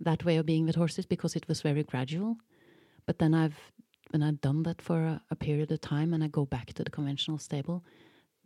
that 0.00 0.24
way 0.24 0.36
of 0.36 0.46
being 0.46 0.66
with 0.66 0.76
horses 0.76 1.06
because 1.06 1.36
it 1.36 1.46
was 1.48 1.62
very 1.62 1.82
gradual. 1.82 2.36
But 3.06 3.18
then 3.18 3.34
I've 3.34 3.56
when 4.10 4.22
I've 4.22 4.40
done 4.40 4.62
that 4.64 4.80
for 4.82 5.04
a, 5.04 5.20
a 5.30 5.34
period 5.36 5.72
of 5.72 5.80
time 5.80 6.14
and 6.14 6.22
I 6.22 6.28
go 6.28 6.44
back 6.44 6.72
to 6.74 6.84
the 6.84 6.90
conventional 6.90 7.38
stable, 7.38 7.82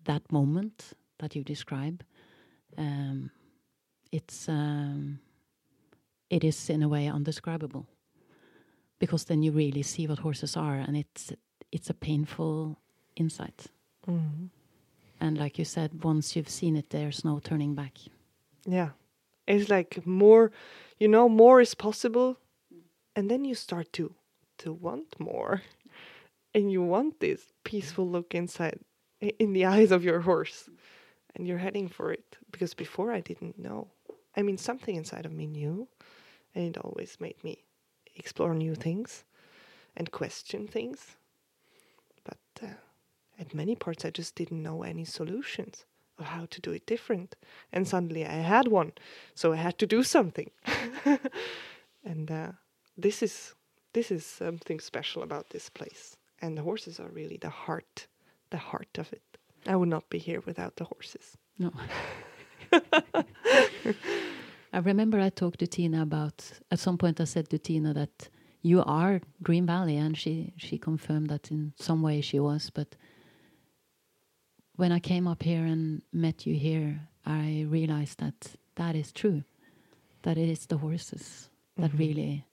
that 0.05 0.23
moment 0.33 0.93
that 1.19 1.35
you 1.37 1.45
describe, 1.45 2.03
um, 2.79 3.31
it's 4.13 4.49
um, 4.49 5.19
it 6.31 6.45
is 6.45 6.71
in 6.71 6.83
a 6.83 6.89
way 6.89 7.09
undescribable 7.09 7.87
because 8.99 9.25
then 9.25 9.43
you 9.43 9.53
really 9.53 9.83
see 9.83 10.07
what 10.07 10.19
horses 10.21 10.57
are 10.57 10.77
and 10.77 10.97
it's 10.97 11.33
it's 11.73 11.91
a 11.91 11.95
painful 11.95 12.79
insight 13.17 13.67
Mm-hmm. 14.09 14.47
and 15.21 15.37
like 15.39 15.59
you 15.59 15.65
said 15.67 16.03
once 16.03 16.35
you've 16.35 16.49
seen 16.49 16.77
it 16.77 16.89
there's 16.91 17.25
no 17.25 17.41
turning 17.41 17.75
back 17.75 17.99
Yeah. 18.67 18.91
It's 19.49 19.71
like 19.71 20.07
more, 20.07 20.53
you 20.99 21.09
know, 21.09 21.29
more 21.29 21.61
is 21.61 21.75
possible. 21.75 22.37
And 23.17 23.31
then 23.31 23.45
you 23.45 23.55
start 23.55 23.93
to 23.95 24.15
to 24.59 24.73
want 24.73 25.19
more. 25.19 25.63
And 26.55 26.71
you 26.71 26.83
want 26.83 27.21
this 27.21 27.53
peaceful 27.65 28.09
look 28.09 28.35
inside 28.35 28.81
in 29.21 29.53
the 29.55 29.65
eyes 29.75 29.91
of 29.91 30.05
your 30.05 30.21
horse. 30.21 30.69
And 31.35 31.47
you're 31.47 31.59
heading 31.59 31.89
for 31.89 32.13
it 32.13 32.37
because 32.51 32.75
before 32.75 33.11
I 33.13 33.21
didn't 33.21 33.59
know. 33.59 33.89
I 34.37 34.43
mean, 34.43 34.59
something 34.59 34.95
inside 34.95 35.27
of 35.27 35.33
me 35.33 35.47
knew, 35.47 35.89
and 36.55 36.65
it 36.65 36.79
always 36.79 37.17
made 37.19 37.43
me 37.43 37.65
explore 38.15 38.55
new 38.55 38.75
things 38.75 39.25
and 39.97 40.13
question 40.13 40.69
things. 40.69 41.17
But 42.25 42.39
uh, 42.63 42.75
at 43.39 43.55
many 43.55 43.75
parts, 43.75 44.05
I 44.05 44.11
just 44.11 44.35
didn't 44.35 44.63
know 44.63 44.83
any 44.83 45.05
solutions 45.05 45.87
how 46.21 46.47
to 46.51 46.61
do 46.61 46.73
it 46.73 46.87
different. 46.87 47.37
And 47.73 47.87
suddenly 47.87 48.25
I 48.27 48.41
had 48.55 48.69
one, 48.69 48.93
so 49.35 49.53
I 49.53 49.57
had 49.57 49.79
to 49.79 49.87
do 49.87 50.03
something. 50.03 50.51
and 52.05 52.31
uh, 52.31 52.53
this 52.97 53.23
is 53.23 53.55
this 53.93 54.11
is 54.11 54.25
something 54.27 54.81
special 54.81 55.23
about 55.23 55.51
this 55.51 55.69
place. 55.71 56.17
And 56.41 56.57
the 56.57 56.63
horses 56.63 57.01
are 57.01 57.09
really 57.09 57.37
the 57.37 57.49
heart, 57.49 58.07
the 58.51 58.59
heart 58.59 58.99
of 58.99 59.13
it. 59.13 59.23
I 59.67 59.77
would 59.77 59.89
not 59.89 60.09
be 60.09 60.19
here 60.19 60.41
without 60.47 60.77
the 60.77 60.85
horses. 60.85 61.37
no 61.59 61.73
i 64.73 64.79
remember 64.79 65.19
i 65.19 65.31
talked 65.31 65.59
to 65.59 65.67
tina 65.67 66.03
about 66.03 66.53
at 66.71 66.79
some 66.79 66.97
point 66.99 67.21
i 67.21 67.25
said 67.25 67.49
to 67.49 67.59
tina 67.59 67.93
that 67.95 68.29
you 68.63 68.83
are 68.83 69.21
Dream 69.43 69.67
valley 69.67 69.97
and 69.97 70.17
she 70.17 70.53
she 70.57 70.79
confirmed 70.79 71.29
that 71.31 71.51
in 71.51 71.73
some 71.77 72.03
way 72.03 72.21
she 72.21 72.39
was 72.39 72.71
but 72.71 72.97
when 74.79 74.93
i 74.93 75.01
came 75.01 75.27
up 75.31 75.43
here 75.43 75.65
and 75.73 76.03
met 76.13 76.47
you 76.47 76.55
here 76.55 77.01
i 77.27 77.67
realized 77.69 78.19
that 78.19 78.57
that 78.77 78.95
is 78.95 79.13
true 79.13 79.43
that 80.23 80.37
it 80.39 80.49
is 80.49 80.67
the 80.67 80.77
horses 80.79 81.51
that 81.77 81.91
Mhm. 81.93 81.99
really 81.99 82.45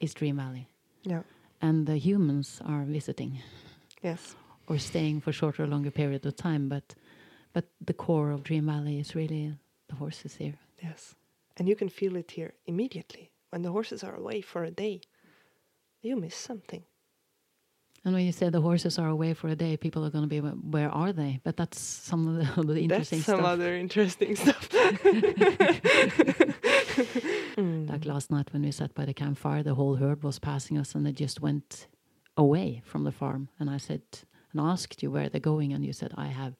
is 0.00 0.14
dream 0.14 0.36
valley 0.36 0.66
Yeah. 1.12 1.22
and 1.60 1.86
the 1.86 1.96
humans 1.98 2.60
are 2.64 2.84
visiting 2.84 3.32
Yes. 4.02 4.36
or 4.66 4.78
staying 4.78 5.20
for 5.22 5.32
shorter 5.32 5.64
or 5.64 5.66
longer 5.68 5.90
period 5.90 6.26
of 6.26 6.34
time 6.36 6.68
but 6.68 6.94
but 7.54 7.64
the 7.86 7.94
core 7.94 8.30
of 8.34 8.42
dream 8.42 8.66
valley 8.66 8.98
is 9.00 9.14
really 9.14 9.56
the 9.88 9.96
horses 9.96 10.36
here 10.36 10.58
Yes. 10.82 11.14
And 11.58 11.68
you 11.68 11.76
can 11.76 11.88
feel 11.90 12.16
it 12.16 12.30
here 12.32 12.54
immediately. 12.66 13.30
When 13.50 13.62
the 13.62 13.70
horses 13.70 14.02
are 14.02 14.16
away 14.16 14.40
for 14.42 14.64
a 14.64 14.70
day, 14.70 15.00
you 16.00 16.16
miss 16.16 16.34
something. 16.34 16.82
And 18.04 18.14
when 18.14 18.24
you 18.26 18.32
say 18.32 18.48
the 18.50 18.60
horses 18.60 18.98
are 18.98 19.08
away 19.08 19.32
for 19.34 19.48
a 19.48 19.54
day 19.56 19.76
people 19.76 20.04
are 20.04 20.10
going 20.10 20.24
to 20.24 20.28
be 20.28 20.40
"Where- 20.40 20.52
where 20.76 20.90
are 20.90 21.12
they 21.12 21.40
but 21.44 21.56
that's 21.56 21.78
some 21.80 22.26
of 22.28 22.34
the, 22.56 22.62
the 22.74 22.80
interesting 22.80 23.18
That's 23.20 23.26
some 23.26 23.38
stuff 23.40 23.46
other 23.52 23.74
interesting 23.76 24.34
stuff. 24.42 24.68
Mm. 27.56 27.88
like 27.90 28.04
last 28.06 28.30
night 28.30 28.52
when 28.52 28.62
we 28.62 28.70
sat 28.72 28.94
by 28.94 29.04
the 29.04 29.14
campfire 29.14 29.62
the 29.62 29.74
whole 29.74 29.96
herd 29.96 30.22
was 30.22 30.38
passing 30.38 30.78
us 30.78 30.94
and 30.94 31.04
they 31.06 31.12
just 31.12 31.40
went 31.40 31.86
away 32.36 32.82
from 32.84 33.04
the 33.04 33.12
farm 33.12 33.48
and 33.60 33.68
i 33.70 33.76
said 33.76 34.02
and 34.52 34.60
asked 34.60 35.02
you 35.02 35.10
where 35.10 35.28
they're 35.28 35.40
going 35.40 35.72
and 35.72 35.84
you 35.84 35.92
said 35.92 36.12
i 36.16 36.26
have 36.26 36.54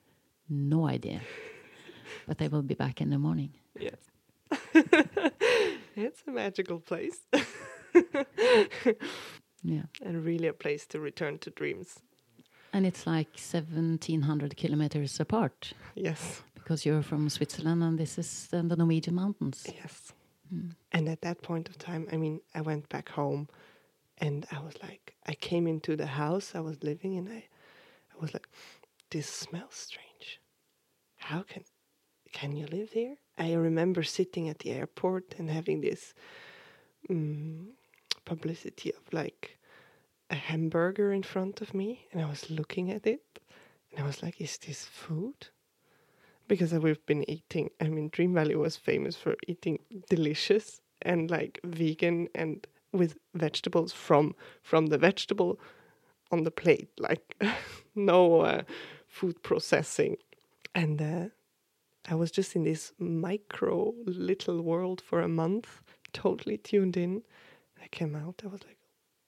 no 0.49 0.87
idea 0.87 1.21
but 2.27 2.39
they 2.39 2.49
will 2.49 2.63
be 2.63 2.75
back 2.75 3.01
in 3.01 3.11
the 3.11 3.19
morning 3.19 3.51
Yes. 3.81 3.97
it's 5.97 6.23
a 6.27 6.31
magical 6.31 6.79
place. 6.79 7.21
Yeah 9.63 9.83
and 10.05 10.25
really 10.25 10.49
a 10.49 10.53
place 10.53 10.87
to 10.87 10.99
return 11.01 11.39
to 11.39 11.51
dreams. 11.51 12.01
and 12.73 12.87
it's 12.87 13.07
like 13.07 13.29
1700 13.37 14.57
kilometers 14.57 15.21
apart 15.21 15.73
Yes. 15.95 16.43
because 16.55 16.87
you're 16.87 17.03
from 17.03 17.29
switzerland 17.29 17.83
and 17.83 17.99
this 17.99 18.19
is 18.19 18.49
the 18.51 18.63
norwegian 18.77 19.15
mountains 19.15 19.67
Yes. 19.83 20.13
Mm. 20.55 20.75
And 20.93 21.09
at 21.09 21.21
that 21.23 21.41
point 21.43 21.69
of 21.71 21.79
time, 21.79 22.07
I 22.13 22.17
mean, 22.19 22.41
I 22.55 22.61
went 22.61 22.87
back 22.91 23.09
home 23.09 23.49
and 24.19 24.45
I 24.53 24.59
was 24.61 24.75
like, 24.83 25.15
I 25.27 25.35
came 25.35 25.67
into 25.67 25.97
the 25.97 26.07
house 26.07 26.55
I 26.55 26.61
was 26.61 26.77
living 26.83 27.15
in. 27.15 27.27
I, 27.29 27.45
I 28.15 28.17
was 28.21 28.35
like, 28.35 28.47
this 29.11 29.27
smells 29.27 29.75
strange. 29.75 30.41
How 31.17 31.43
can, 31.43 31.65
can 32.33 32.55
you 32.55 32.67
live 32.67 32.91
here? 32.93 33.17
I 33.39 33.55
remember 33.55 34.03
sitting 34.03 34.51
at 34.51 34.59
the 34.59 34.71
airport 34.73 35.35
and 35.39 35.49
having 35.49 35.81
this 35.81 36.13
mm, 37.09 37.69
publicity 38.25 38.93
of 38.93 39.13
like 39.13 39.59
a 40.31 40.35
hamburger 40.35 41.13
in 41.13 41.23
front 41.23 41.61
of 41.61 41.75
me. 41.75 42.07
And 42.13 42.23
I 42.23 42.29
was 42.29 42.51
looking 42.51 42.91
at 42.91 43.07
it 43.07 43.23
and 43.91 44.01
I 44.03 44.07
was 44.07 44.23
like, 44.23 44.41
is 44.41 44.59
this 44.59 44.85
food? 44.85 45.49
because 46.53 46.73
we've 46.75 47.07
been 47.07 47.29
eating. 47.31 47.71
I 47.81 47.89
mean, 47.89 48.11
Dream 48.11 48.35
Valley 48.35 48.57
was 48.57 48.77
famous 48.77 49.17
for 49.17 49.37
eating 49.47 49.79
delicious 50.11 50.83
and 51.01 51.31
like 51.31 51.59
vegan 51.65 52.29
and 52.35 52.67
with 52.93 53.17
vegetables 53.35 53.93
from 53.93 54.35
from 54.63 54.89
the 54.89 54.99
vegetable 54.99 55.59
on 56.31 56.45
the 56.45 56.51
plate, 56.51 56.91
like 56.99 57.35
no 57.95 58.43
uh, 58.43 58.63
food 59.09 59.43
processing. 59.43 60.17
And 60.75 61.01
uh, 61.01 61.29
I 62.07 62.15
was 62.17 62.31
just 62.31 62.55
in 62.55 62.65
this 62.65 62.93
micro 62.99 63.95
little 64.05 64.61
world 64.61 65.01
for 65.01 65.21
a 65.21 65.29
month, 65.29 65.81
totally 66.13 66.59
tuned 66.59 66.97
in. 66.97 67.23
I 67.83 67.89
came 67.89 68.15
out. 68.15 68.43
I 68.45 68.49
was 68.49 68.63
like, 68.65 68.79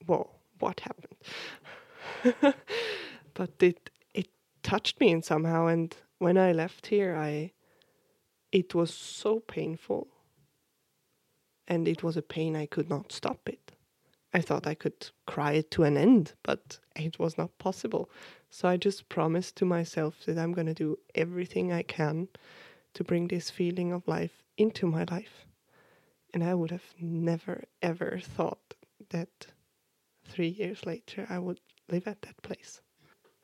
"Whoa, 0.07 0.31
what 0.59 0.81
happened?" 0.81 1.17
but 3.35 3.51
it 3.61 3.91
it 4.15 4.29
touched 4.63 5.01
me 5.01 5.11
in 5.11 5.23
somehow 5.23 5.67
and 5.67 5.95
when 6.19 6.39
I 6.39 6.53
left 6.53 6.87
here, 6.87 7.17
I 7.17 7.53
it 8.53 8.75
was 8.75 8.95
so 8.95 9.41
painful, 9.41 10.07
and 11.67 11.89
it 11.89 12.03
was 12.03 12.17
a 12.17 12.23
pain 12.23 12.57
I 12.57 12.67
could 12.67 12.89
not 12.89 13.13
stop 13.13 13.49
it. 13.49 13.73
I 14.33 14.41
thought 14.41 14.67
I 14.67 14.75
could 14.75 15.11
cry 15.27 15.53
it 15.53 15.71
to 15.73 15.85
an 15.85 15.97
end, 15.97 16.35
but 16.43 16.79
it 16.97 17.19
was 17.19 17.37
not 17.37 17.57
possible. 17.59 18.11
So 18.51 18.69
I 18.69 18.77
just 18.77 19.09
promised 19.09 19.57
to 19.57 19.65
myself 19.65 20.25
that 20.27 20.39
I'm 20.39 20.53
going 20.53 20.67
to 20.67 20.75
do 20.75 20.99
everything 21.15 21.73
I 21.73 21.83
can 21.83 22.29
to 22.95 23.05
bring 23.05 23.29
this 23.29 23.51
feeling 23.51 23.93
of 23.93 24.09
life 24.09 24.43
into 24.57 24.87
my 24.87 25.05
life. 25.11 25.47
And 26.35 26.43
I 26.43 26.53
would 26.53 26.73
have 26.73 26.95
never 27.00 27.62
ever 27.81 28.19
thought 28.21 28.75
that 29.11 29.47
three 30.26 30.49
years 30.49 30.85
later 30.85 31.26
I 31.31 31.38
would 31.38 31.61
live 31.88 32.09
at 32.09 32.23
that 32.23 32.43
place. 32.43 32.83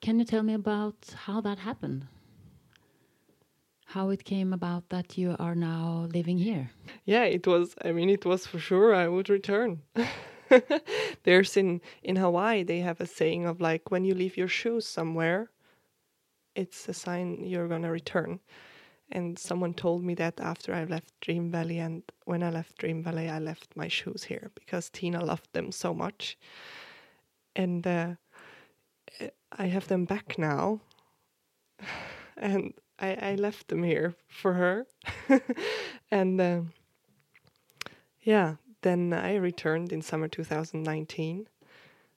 Can 0.01 0.19
you 0.19 0.25
tell 0.25 0.43
me 0.43 0.55
about 0.55 0.97
how 1.15 1.41
that 1.43 1.59
happened? 1.61 2.09
How 3.85 4.11
it 4.11 4.25
came 4.25 4.53
about 4.53 4.89
that 4.89 5.17
you 5.17 5.37
are 5.39 5.55
now 5.55 6.09
living 6.13 6.39
here? 6.39 6.71
Yeah, 7.05 7.25
it 7.25 7.47
was, 7.47 7.77
I 7.85 7.93
mean, 7.93 8.11
it 8.11 8.25
was 8.25 8.47
for 8.47 8.59
sure 8.59 8.93
I 8.93 9.07
would 9.07 9.29
return. 9.29 9.83
There's 11.23 11.57
in, 11.57 11.81
in 12.03 12.17
Hawaii, 12.17 12.65
they 12.65 12.81
have 12.81 13.01
a 13.01 13.07
saying 13.07 13.47
of 13.47 13.61
like, 13.61 13.91
when 13.91 14.05
you 14.05 14.15
leave 14.15 14.37
your 14.37 14.49
shoes 14.49 14.87
somewhere, 14.87 15.51
it's 16.57 16.89
a 16.89 16.95
sign 16.95 17.45
you're 17.45 17.69
going 17.69 17.83
to 17.83 17.91
return. 17.91 18.41
And 19.13 19.39
someone 19.39 19.75
told 19.75 20.05
me 20.05 20.15
that 20.15 20.41
after 20.41 20.73
I 20.73 20.85
left 20.85 21.21
Dream 21.21 21.51
Valley. 21.51 21.79
And 21.79 22.03
when 22.25 22.43
I 22.43 22.51
left 22.51 22.79
Dream 22.79 23.03
Valley, 23.03 23.29
I 23.29 23.39
left 23.39 23.77
my 23.77 23.89
shoes 23.89 24.25
here 24.25 24.51
because 24.55 24.89
Tina 24.89 25.25
loved 25.25 25.53
them 25.53 25.73
so 25.73 25.93
much. 25.93 26.39
And 27.57 27.87
uh, 27.87 28.15
I 29.53 29.67
have 29.67 29.89
them 29.89 30.05
back 30.05 30.39
now. 30.39 30.81
and 32.37 32.75
I, 32.99 33.15
I 33.15 33.35
left 33.35 33.69
them 33.69 33.83
here 33.83 34.15
for 34.29 34.53
her. 34.53 34.87
and 36.11 36.41
uh, 36.41 36.61
yeah, 38.23 38.57
then 38.83 39.13
I 39.13 39.37
returned 39.37 39.93
in 39.93 40.03
summer 40.03 40.29
2019. 40.29 41.49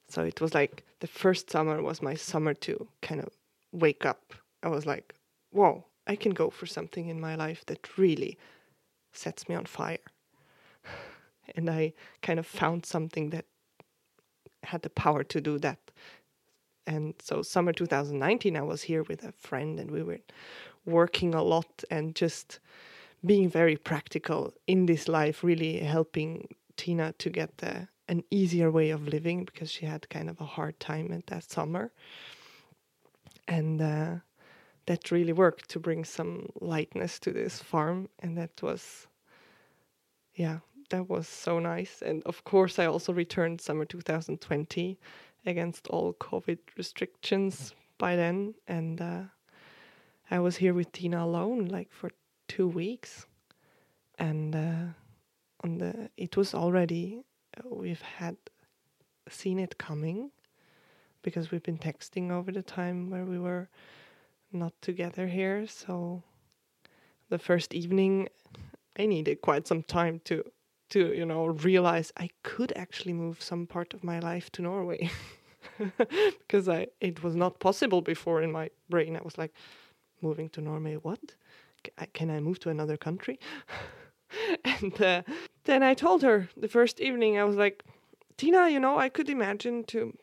So 0.08 0.24
it 0.24 0.42
was 0.42 0.54
like 0.54 0.84
the 1.00 1.08
first 1.08 1.50
summer 1.50 1.82
was 1.82 2.02
my 2.02 2.14
summer 2.14 2.54
to 2.56 2.88
kind 3.02 3.22
of 3.22 3.30
wake 3.72 4.06
up. 4.06 4.34
I 4.62 4.68
was 4.68 4.86
like, 4.86 5.16
whoa, 5.52 5.86
I 6.08 6.16
can 6.16 6.34
go 6.34 6.50
for 6.50 6.66
something 6.66 7.08
in 7.08 7.20
my 7.20 7.36
life 7.36 7.66
that 7.68 7.98
really 7.98 8.38
sets 9.12 9.48
me 9.48 9.56
on 9.56 9.66
fire. 9.66 9.98
and 11.56 11.70
I 11.70 11.94
kind 12.22 12.40
of 12.40 12.48
found 12.48 12.86
something 12.86 13.30
that 13.30 13.46
had 14.64 14.82
the 14.82 14.90
power 14.90 15.24
to 15.24 15.42
do 15.42 15.58
that. 15.60 15.80
And 16.86 17.14
so, 17.22 17.42
summer 17.42 17.72
2019, 17.72 18.58
I 18.58 18.62
was 18.62 18.84
here 18.84 19.04
with 19.04 19.24
a 19.24 19.32
friend 19.32 19.80
and 19.80 19.90
we 19.90 20.04
were 20.04 20.20
working 20.86 21.34
a 21.34 21.42
lot 21.42 21.84
and 21.90 22.14
just 22.14 22.60
being 23.26 23.50
very 23.50 23.78
practical 23.78 24.54
in 24.68 24.86
this 24.86 25.08
life, 25.08 25.44
really 25.44 25.80
helping 25.80 26.50
Tina 26.76 27.14
to 27.20 27.30
get 27.30 27.58
the, 27.60 27.88
an 28.10 28.24
easier 28.32 28.70
way 28.70 28.90
of 28.90 29.08
living 29.08 29.46
because 29.46 29.72
she 29.72 29.86
had 29.86 30.10
kind 30.10 30.30
of 30.30 30.42
a 30.42 30.46
hard 30.46 30.78
time 30.82 31.14
at 31.14 31.28
that 31.28 31.50
summer. 31.50 31.94
And 33.48 33.82
uh, 33.82 34.16
that 34.86 35.12
really 35.12 35.34
worked 35.34 35.70
to 35.70 35.80
bring 35.80 36.04
some 36.04 36.50
lightness 36.60 37.20
to 37.20 37.32
this 37.32 37.60
farm 37.60 38.10
and 38.20 38.38
that 38.38 38.62
was 38.62 39.08
yeah 40.36 40.60
that 40.90 41.10
was 41.10 41.28
so 41.28 41.60
nice. 41.60 42.04
And 42.04 42.24
of 42.24 42.44
course 42.44 42.80
i 42.80 42.86
also 42.86 43.14
returned 43.14 43.62
summer 43.62 43.86
2020 43.86 45.00
against 45.46 45.88
all 45.88 46.14
covid 46.14 46.60
restrictions 46.78 47.74
by 47.98 48.16
then. 48.16 48.54
And 48.68 49.02
uh, 49.02 49.24
i 50.30 50.40
was 50.40 50.58
here 50.58 50.74
with 50.74 50.92
tina 50.92 51.24
alone 51.24 51.66
like 51.66 51.92
for 51.92 52.12
two 52.48 52.68
weeks. 52.68 53.26
And 54.20 54.56
uh, 54.56 54.86
on 55.64 55.80
the 55.80 56.10
it 56.18 56.38
was 56.38 56.54
already 56.54 57.24
uh, 57.58 57.70
we've 57.70 58.02
had 58.02 58.38
seen 59.30 59.60
it 59.60 59.78
coming 59.78 60.32
because 61.24 61.50
we've 61.50 61.64
been 61.64 61.80
texting 61.80 62.30
over 62.30 62.52
the 62.52 62.62
time 62.62 63.10
where 63.10 63.26
we 63.26 63.40
were 63.40 63.70
not 64.54 64.74
together 64.82 65.28
here. 65.28 65.68
So 65.68 66.24
the 67.30 67.40
first 67.40 67.74
evening, 67.74 68.30
I 68.98 69.06
needed 69.06 69.42
quite 69.42 69.68
some 69.68 69.84
time 69.84 70.22
to 70.26 70.44
to 70.90 71.14
you 71.14 71.26
know 71.26 71.48
realize 71.48 72.12
I 72.18 72.30
could 72.44 72.74
actually 72.76 73.14
move 73.14 73.42
some 73.42 73.66
part 73.66 73.94
of 73.94 74.04
my 74.04 74.20
life 74.20 74.52
to 74.52 74.62
Norway 74.62 75.10
because 76.40 76.70
I 76.70 76.88
it 77.02 77.24
was 77.24 77.36
not 77.36 77.60
possible 77.60 78.02
before 78.02 78.42
in 78.42 78.52
my 78.52 78.70
brain. 78.90 79.16
I 79.16 79.22
was 79.24 79.38
like, 79.38 79.54
moving 80.24 80.50
to 80.50 80.62
Norway, 80.62 80.96
what? 80.96 81.36
Can 82.14 82.30
I 82.32 82.40
move 82.40 82.60
to 82.60 82.70
another 82.70 82.98
country? 82.98 83.40
and 84.66 85.02
uh, 85.02 85.22
then 85.66 85.84
I 85.84 85.94
told 85.94 86.24
her 86.24 86.50
the 86.56 86.70
first 86.70 87.00
evening, 87.02 87.38
I 87.38 87.44
was 87.44 87.58
like, 87.58 87.84
Tina, 88.38 88.70
you 88.70 88.80
know, 88.80 88.98
I 88.98 89.10
could 89.10 89.30
imagine 89.30 89.84
to 89.86 90.18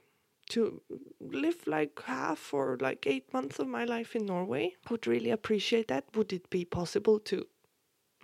to 0.50 0.82
live 1.20 1.66
like 1.66 2.00
half 2.04 2.52
or 2.52 2.76
like 2.80 3.06
eight 3.06 3.32
months 3.32 3.58
of 3.58 3.66
my 3.66 3.84
life 3.84 4.14
in 4.14 4.26
Norway. 4.26 4.74
Would 4.90 5.06
really 5.06 5.30
appreciate 5.30 5.88
that. 5.88 6.04
Would 6.14 6.32
it 6.32 6.50
be 6.50 6.64
possible 6.64 7.18
to 7.20 7.46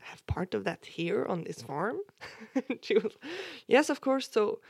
have 0.02 0.26
part 0.26 0.54
of 0.54 0.64
that 0.64 0.84
here 0.86 1.24
on 1.24 1.44
this 1.44 1.62
farm? 1.62 1.98
she 2.82 2.94
was, 2.94 3.12
yes, 3.66 3.90
of 3.90 4.00
course. 4.00 4.28
So 4.30 4.60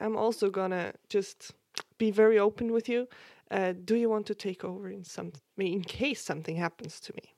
I'm 0.00 0.16
also 0.16 0.50
gonna 0.50 0.92
just 1.08 1.52
be 1.98 2.10
very 2.10 2.38
open 2.38 2.72
with 2.72 2.88
you. 2.88 3.08
Uh, 3.50 3.72
do 3.84 3.94
you 3.94 4.08
want 4.08 4.26
to 4.26 4.34
take 4.34 4.64
over 4.64 4.88
in 4.90 5.04
some 5.04 5.32
in 5.56 5.82
case 5.82 6.22
something 6.22 6.56
happens 6.56 7.00
to 7.00 7.12
me? 7.14 7.34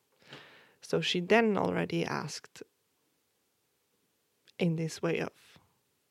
So 0.81 1.01
she 1.01 1.21
then 1.21 1.57
already 1.57 2.05
asked 2.05 2.63
in 4.59 4.77
this 4.77 5.03
way 5.03 5.19
of, 5.21 5.31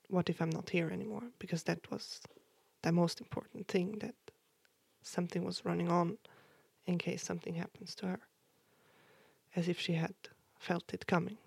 what 0.10 0.30
if 0.30 0.42
I'm 0.42 0.50
not 0.50 0.70
here 0.70 0.90
anymore? 0.90 1.24
Because 1.40 1.64
that 1.64 1.90
was 1.92 2.22
the 2.88 2.94
most 2.94 3.20
important 3.20 3.68
thing 3.68 3.98
that 4.00 4.16
something 5.02 5.44
was 5.44 5.66
running 5.66 5.90
on 5.92 6.18
in 6.86 6.98
case 6.98 7.22
something 7.22 7.56
happens 7.56 7.94
to 7.96 8.06
her, 8.08 8.20
as 9.58 9.68
if 9.68 9.78
she 9.78 9.94
had 9.94 10.16
felt 10.58 10.94
it 10.94 11.06
coming. 11.06 11.38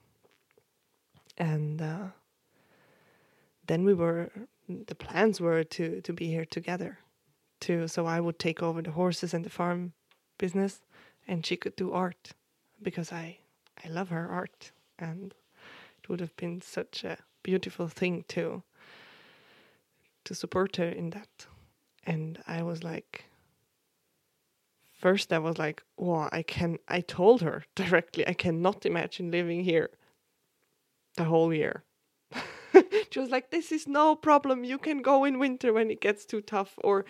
And 1.39 1.81
uh, 1.81 2.09
then 3.67 3.85
we 3.85 3.95
were, 3.95 4.31
the 4.69 4.95
plans 4.95 5.41
were 5.41 5.65
to, 5.65 6.03
to 6.03 6.13
be 6.13 6.27
here 6.27 6.45
together. 6.45 6.99
To, 7.61 7.89
so 7.89 8.05
I 8.05 8.21
would 8.21 8.39
take 8.39 8.63
over 8.63 8.83
the 8.83 8.91
horses 8.91 9.33
and 9.33 9.45
the 9.45 9.51
farm 9.51 9.93
business, 10.37 10.83
and 11.27 11.47
she 11.47 11.57
could 11.57 11.77
do 11.77 11.93
art 11.93 12.33
because 12.83 13.13
I, 13.13 13.39
I 13.83 13.89
love 13.89 14.11
her 14.11 14.29
art, 14.29 14.73
and 14.99 15.35
it 15.99 16.09
would 16.09 16.21
have 16.21 16.37
been 16.37 16.61
such 16.61 17.05
a 17.05 17.17
beautiful 17.43 17.89
thing 17.89 18.25
to 18.29 18.63
to 20.31 20.35
support 20.37 20.77
her 20.77 20.89
in 20.89 21.11
that. 21.11 21.47
And 22.05 22.39
I 22.47 22.63
was 22.63 22.85
like, 22.85 23.25
first 24.93 25.33
I 25.33 25.41
was 25.41 25.59
like, 25.59 25.83
wow, 25.97 26.29
I 26.31 26.43
can, 26.43 26.79
I 26.87 27.01
told 27.01 27.43
her 27.43 27.65
directly, 27.75 28.25
I 28.29 28.35
cannot 28.35 28.87
imagine 28.87 29.33
living 29.33 29.65
here 29.65 29.91
the 31.17 31.25
whole 31.25 31.53
year. 31.53 31.83
she 33.11 33.19
was 33.19 33.31
like, 33.31 33.51
this 33.51 33.73
is 33.73 33.89
no 33.89 34.15
problem. 34.15 34.63
You 34.63 34.79
can 34.79 35.03
go 35.03 35.25
in 35.25 35.41
winter 35.41 35.73
when 35.73 35.91
it 35.91 36.01
gets 36.01 36.25
too 36.25 36.43
tough. 36.43 36.79
Or 36.85 37.05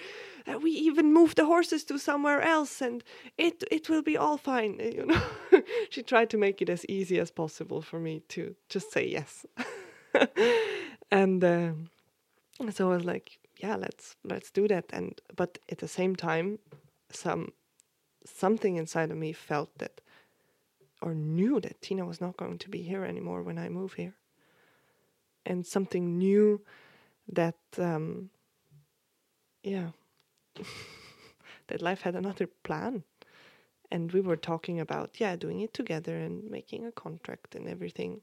uh, 0.47 0.59
we 0.59 0.71
even 0.71 1.13
move 1.13 1.35
the 1.35 1.45
horses 1.45 1.85
to 1.85 1.99
somewhere 1.99 2.41
else 2.41 2.81
and 2.81 3.05
it, 3.37 3.63
it 3.71 3.91
will 3.91 4.03
be 4.03 4.17
all 4.17 4.39
fine. 4.39 4.81
You 4.97 5.05
know, 5.05 5.63
she 5.91 6.03
tried 6.03 6.31
to 6.31 6.39
make 6.39 6.63
it 6.63 6.71
as 6.71 6.87
easy 6.87 7.19
as 7.21 7.31
possible 7.31 7.83
for 7.83 8.01
me 8.01 8.23
to 8.29 8.57
just 8.71 8.91
say 8.91 9.07
yes. 9.07 9.45
and, 11.11 11.45
um, 11.45 11.91
so 12.69 12.93
I 12.93 12.97
was 12.97 13.05
like, 13.05 13.39
yeah, 13.57 13.77
let's 13.77 14.17
let's 14.25 14.51
do 14.51 14.69
that. 14.69 14.87
And 14.93 15.21
but 15.35 15.59
at 15.71 15.79
the 15.79 15.89
same 15.89 16.15
time, 16.17 16.59
some 17.11 17.53
something 18.25 18.77
inside 18.77 19.11
of 19.11 19.17
me 19.17 19.33
felt 19.33 19.71
that 19.79 20.01
or 21.03 21.15
knew 21.15 21.61
that 21.61 21.81
Tina 21.81 22.05
was 22.05 22.21
not 22.21 22.37
going 22.37 22.59
to 22.59 22.69
be 22.69 22.83
here 22.83 23.05
anymore 23.05 23.43
when 23.43 23.59
I 23.59 23.69
move 23.69 23.95
here. 23.95 24.15
And 25.47 25.67
something 25.67 26.19
new 26.19 26.61
that 27.33 27.59
um 27.79 28.31
yeah 29.63 29.91
that 31.69 31.83
life 31.83 32.03
had 32.03 32.15
another 32.15 32.47
plan. 32.65 33.05
And 33.93 34.13
we 34.13 34.21
were 34.21 34.37
talking 34.37 34.79
about, 34.79 35.19
yeah, 35.19 35.35
doing 35.35 35.61
it 35.63 35.75
together 35.75 36.17
and 36.17 36.49
making 36.49 36.87
a 36.87 36.93
contract 36.93 37.57
and 37.57 37.67
everything. 37.67 38.21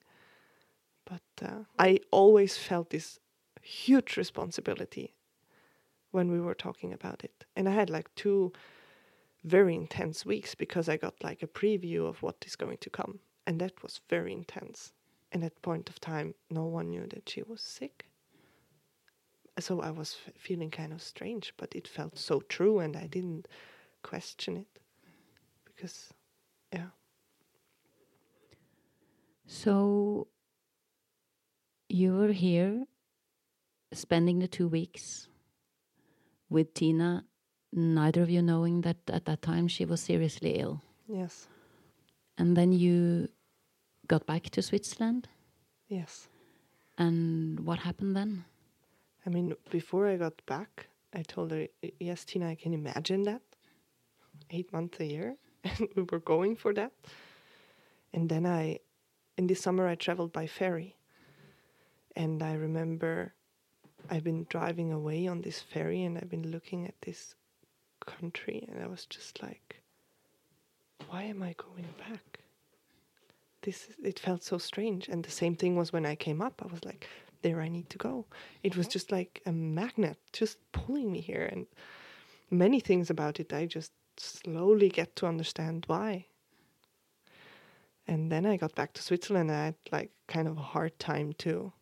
But 1.06 1.45
uh, 1.45 1.63
I 1.78 2.00
always 2.10 2.58
felt 2.58 2.89
this 2.89 3.19
huge 3.67 4.15
responsibility 4.17 5.13
when 6.12 6.32
we 6.32 6.39
were 6.39 6.56
talking 6.56 6.93
about 6.93 7.23
it. 7.23 7.45
And 7.56 7.67
I 7.67 7.73
had 7.73 7.89
like 7.89 8.13
two 8.15 8.53
very 9.43 9.75
intense 9.75 10.25
weeks 10.25 10.56
because 10.56 10.88
I 10.88 10.97
got 10.97 11.23
like 11.23 11.43
a 11.43 11.47
preview 11.47 12.08
of 12.08 12.23
what 12.23 12.38
is 12.45 12.56
going 12.56 12.77
to 12.77 12.89
come. 12.89 13.19
And 13.45 13.60
that 13.60 13.84
was 13.84 14.01
very 14.10 14.34
intense. 14.34 14.93
And 15.32 15.43
at 15.43 15.56
that 15.56 15.62
point 15.62 15.89
of 15.89 15.99
time, 15.99 16.34
no 16.49 16.63
one 16.63 16.89
knew 16.89 17.08
that 17.08 17.27
she 17.27 17.43
was 17.43 17.62
sick. 17.62 18.06
So 19.60 19.82
I 19.82 19.91
was 19.91 20.15
feeling 20.38 20.71
kind 20.71 20.93
of 20.93 21.01
strange, 21.01 21.53
but 21.58 21.75
it 21.75 21.88
felt 21.88 22.17
so 22.17 22.41
true, 22.41 22.80
and 22.80 22.95
I 22.95 23.08
didn't 23.08 23.47
question 24.03 24.58
it 24.58 24.67
because, 25.65 26.13
yeah. 26.71 26.91
So 29.47 30.27
you 31.89 32.13
were 32.13 32.34
here 32.34 32.86
spending 33.93 34.39
the 34.39 34.47
two 34.47 34.67
weeks 34.67 35.28
with 36.50 36.73
Tina, 36.73 37.26
neither 37.71 38.21
of 38.21 38.30
you 38.30 38.41
knowing 38.41 38.82
that 38.82 38.97
at 39.08 39.26
that 39.26 39.41
time 39.41 39.67
she 39.67 39.86
was 39.86 40.02
seriously 40.02 40.60
ill. 40.60 40.82
Yes. 41.08 41.47
And 42.38 42.56
then 42.56 42.71
you 42.71 43.30
got 44.08 44.26
back 44.26 44.50
to 44.52 44.62
Switzerland. 44.62 45.28
Yes. 45.88 46.28
And 46.97 47.60
what 47.62 47.80
happened 47.80 48.15
then? 48.15 48.45
I 49.26 49.30
mean, 49.30 49.56
before 49.69 50.08
I 50.08 50.17
got 50.17 50.45
back, 50.45 50.88
I 51.13 51.21
told 51.21 51.52
her, 51.52 51.67
"Yes, 52.00 52.26
Tina, 52.26 52.50
I 52.50 52.56
can 52.56 52.73
imagine 52.73 53.23
that. 53.23 53.41
Eight 54.50 54.71
months 54.71 55.00
a 55.00 55.06
year, 55.06 55.36
and 55.63 55.89
we 55.95 56.04
were 56.04 56.19
going 56.19 56.56
for 56.56 56.73
that." 56.73 56.91
And 58.13 58.30
then 58.30 58.45
I, 58.45 58.80
in 59.38 59.47
the 59.47 59.56
summer, 59.56 59.88
I 59.88 59.95
traveled 59.95 60.32
by 60.32 60.47
ferry, 60.47 60.95
and 62.15 62.41
I 62.41 62.54
remember 62.54 63.34
I've 64.10 64.24
been 64.24 64.46
driving 64.50 64.91
away 64.91 65.28
on 65.28 65.41
this 65.41 65.62
ferry, 65.62 66.04
and 66.04 66.17
I've 66.17 66.30
been 66.30 66.52
looking 66.52 66.88
at 66.88 67.02
this 67.02 67.36
country, 68.00 68.65
and 68.70 68.84
I 68.84 68.88
was 68.88 69.06
just 69.06 69.41
like, 69.41 69.82
"Why 71.10 71.24
am 71.24 71.43
I 71.43 71.54
going 71.54 71.93
back?" 71.98 72.39
This 73.62 73.89
it 74.04 74.20
felt 74.20 74.43
so 74.43 74.58
strange, 74.58 75.08
and 75.10 75.24
the 75.24 75.32
same 75.32 75.56
thing 75.56 75.76
was 75.76 75.91
when 75.91 76.06
I 76.06 76.15
came 76.15 76.41
up. 76.41 76.62
I 76.63 76.67
was 76.67 76.84
like, 76.86 77.08
there 77.41 77.62
I 77.62 77.67
need 77.67 77.89
to 77.91 77.98
go. 77.98 78.26
It 78.63 78.76
was 78.76 78.88
just 78.88 79.12
like 79.12 79.41
a 79.46 79.52
magnet 79.52 80.17
just 80.34 80.58
pulling 80.72 81.12
me 81.12 81.22
here. 81.22 81.48
And 81.52 81.67
many 82.50 82.80
things 82.80 83.10
about 83.10 83.39
it, 83.39 83.54
I 83.54 83.65
just 83.65 83.91
slowly 84.17 84.89
get 84.89 85.15
to 85.17 85.28
understand 85.28 85.86
why. 85.88 86.26
And 88.08 88.32
then 88.32 88.46
I 88.46 88.58
got 88.58 88.76
back 88.76 88.93
to 88.93 89.02
Switzerland 89.02 89.50
and 89.50 89.60
I 89.60 89.65
had 89.65 89.76
like 89.91 90.12
kind 90.28 90.48
of 90.48 90.58
a 90.58 90.62
hard 90.62 90.98
time 91.00 91.34
to 91.39 91.74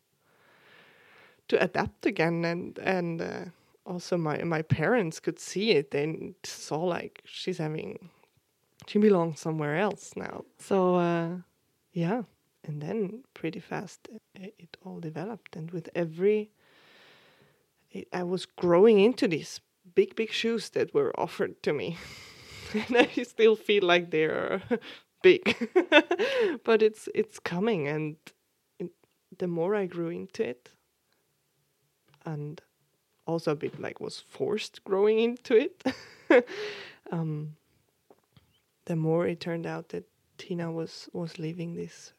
to 1.48 1.62
adapt 1.64 2.06
again 2.06 2.46
and 2.46 2.80
and 2.80 3.22
uh, 3.22 3.46
also 3.86 4.18
my 4.18 4.44
my 4.44 4.62
parents 4.62 5.20
could 5.20 5.40
see 5.40 5.72
it. 5.72 5.92
They 5.92 6.34
saw 6.44 6.84
like 6.84 7.22
she's 7.26 7.58
having 7.58 8.10
she 8.88 9.00
belongs 9.00 9.40
somewhere 9.40 9.78
else 9.78 10.14
now. 10.16 10.46
So 10.58 10.96
uh, 10.96 11.30
yeah. 11.94 12.24
And 12.68 12.82
then 12.82 13.24
pretty 13.36 13.60
fast 13.60 14.08
it, 14.34 14.56
it 14.58 14.78
all 14.84 15.00
developed. 15.00 15.56
And 15.56 15.70
with 15.72 15.90
every 15.96 16.52
it, 17.92 18.08
i 18.12 18.24
was 18.24 18.46
growing 18.46 19.00
into 19.00 19.28
these 19.28 19.62
big 19.94 20.16
big 20.16 20.32
shoes 20.32 20.70
that 20.72 20.94
were 20.94 21.14
offered 21.20 21.62
to 21.64 21.74
me. 21.74 21.98
And 22.74 22.98
i 22.98 23.24
still 23.24 23.56
feel 23.56 23.84
like 23.84 24.10
they're 24.10 24.62
big. 25.22 25.56
But 26.66 26.82
it's 26.82 27.08
it's 27.14 27.40
coming. 27.40 27.88
And 27.88 28.16
the 29.38 29.48
more 29.48 29.76
i 29.76 29.86
grew 29.86 30.10
into 30.10 30.44
it 30.44 30.70
and 32.26 32.62
also 33.26 33.52
a 33.52 33.56
bit 33.56 33.80
like 33.80 34.00
was 34.00 34.20
forced 34.20 34.84
growing 34.84 35.20
into 35.20 35.56
it 35.56 35.84
um, 37.12 37.56
the 38.86 38.96
more 38.96 39.28
it 39.28 39.40
turned 39.40 39.66
out 39.66 39.90
that 39.90 40.06
tina 40.38 40.72
was 40.72 41.10
was 41.14 41.40
leaving 41.40 41.74
this 41.74 42.14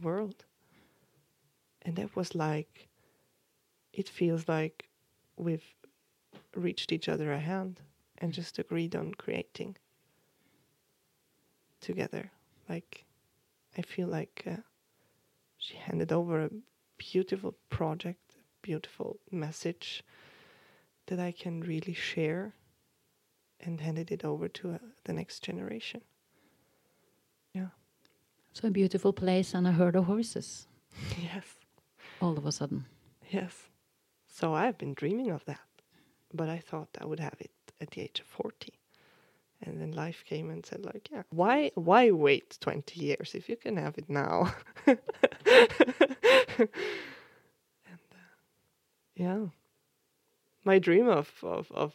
world. 0.00 0.44
And 1.82 1.96
that 1.96 2.14
was 2.16 2.34
like, 2.34 2.88
it 3.92 4.08
feels 4.08 4.48
like 4.48 4.88
we've 5.36 5.74
reached 6.54 6.92
each 6.92 7.08
other 7.08 7.32
a 7.32 7.38
hand 7.38 7.80
and 8.18 8.32
just 8.32 8.58
agreed 8.58 8.94
on 8.96 9.14
creating 9.14 9.76
together. 11.80 12.30
Like, 12.68 13.04
I 13.76 13.82
feel 13.82 14.08
like 14.08 14.44
uh, 14.46 14.56
she 15.56 15.76
handed 15.76 16.12
over 16.12 16.42
a 16.42 16.50
beautiful 16.98 17.54
project, 17.70 18.27
beautiful 18.62 19.18
message 19.30 20.04
that 21.06 21.18
I 21.18 21.32
can 21.32 21.60
really 21.60 21.94
share 21.94 22.54
and 23.60 23.80
handed 23.80 24.10
it 24.10 24.24
over 24.24 24.48
to 24.48 24.72
uh, 24.72 24.78
the 25.04 25.12
next 25.12 25.40
generation. 25.42 26.00
Yeah. 27.52 27.68
So 28.52 28.68
a 28.68 28.70
beautiful 28.70 29.12
place 29.12 29.54
and 29.54 29.66
a 29.66 29.72
herd 29.72 29.96
of 29.96 30.04
horses. 30.04 30.66
Yes. 31.22 31.44
All 32.20 32.36
of 32.36 32.46
a 32.46 32.52
sudden. 32.52 32.86
Yes. 33.30 33.68
So 34.26 34.54
I've 34.54 34.78
been 34.78 34.94
dreaming 34.94 35.30
of 35.30 35.44
that. 35.44 35.60
But 36.32 36.48
I 36.48 36.58
thought 36.58 36.88
I 37.00 37.06
would 37.06 37.20
have 37.20 37.36
it 37.40 37.50
at 37.80 37.90
the 37.90 38.02
age 38.02 38.20
of 38.20 38.26
40. 38.26 38.72
And 39.62 39.80
then 39.80 39.92
life 39.92 40.24
came 40.26 40.50
and 40.50 40.64
said 40.64 40.84
like, 40.84 41.08
yeah, 41.10 41.22
why 41.30 41.72
why 41.74 42.10
wait 42.10 42.58
20 42.60 43.00
years 43.00 43.34
if 43.34 43.48
you 43.48 43.56
can 43.56 43.76
have 43.76 43.98
it 43.98 44.08
now? 44.08 44.54
yeah. 49.18 49.46
My 50.64 50.78
dream 50.78 51.08
of, 51.08 51.32
of 51.42 51.70
of 51.72 51.94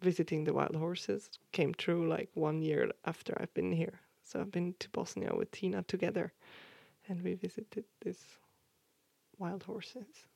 visiting 0.00 0.44
the 0.44 0.52
wild 0.52 0.76
horses 0.76 1.30
came 1.52 1.74
true 1.74 2.08
like 2.08 2.30
1 2.34 2.62
year 2.62 2.90
after 3.04 3.32
I've 3.40 3.54
been 3.54 3.72
here. 3.72 4.00
So 4.24 4.40
I've 4.40 4.50
been 4.50 4.74
to 4.78 4.88
Bosnia 4.90 5.34
with 5.36 5.50
Tina 5.50 5.82
together, 5.82 6.32
and 7.08 7.22
we 7.24 7.34
visited 7.34 7.84
these 8.00 8.24
wild 9.38 9.62
horses. 9.62 10.26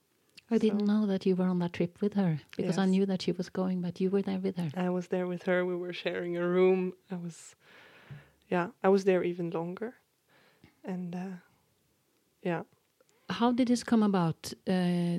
I 0.50 0.58
didn't 0.58 0.86
know 0.86 1.06
that 1.06 1.24
you 1.26 1.36
were 1.36 1.48
on 1.48 1.58
that 1.60 1.72
trip 1.72 2.00
with 2.02 2.14
her 2.14 2.40
because 2.56 2.78
I 2.78 2.86
knew 2.86 3.06
that 3.06 3.22
she 3.22 3.32
was 3.32 3.48
going, 3.50 3.80
but 3.80 4.00
you 4.00 4.10
were 4.10 4.22
there 4.22 4.38
with 4.40 4.56
her. 4.56 4.70
I 4.76 4.90
was 4.90 5.08
there 5.08 5.26
with 5.26 5.42
her. 5.44 5.64
We 5.64 5.76
were 5.76 5.92
sharing 5.94 6.36
a 6.36 6.46
room. 6.46 6.92
I 7.10 7.16
was, 7.16 7.56
yeah, 8.50 8.68
I 8.84 8.88
was 8.88 9.04
there 9.04 9.22
even 9.24 9.50
longer, 9.50 9.94
and 10.84 11.14
uh, 11.14 11.36
yeah, 12.42 12.62
How 13.28 13.52
did 13.52 13.68
this 13.68 13.84
come 13.84 14.02
about? 14.02 14.52
Uh, 14.66 15.18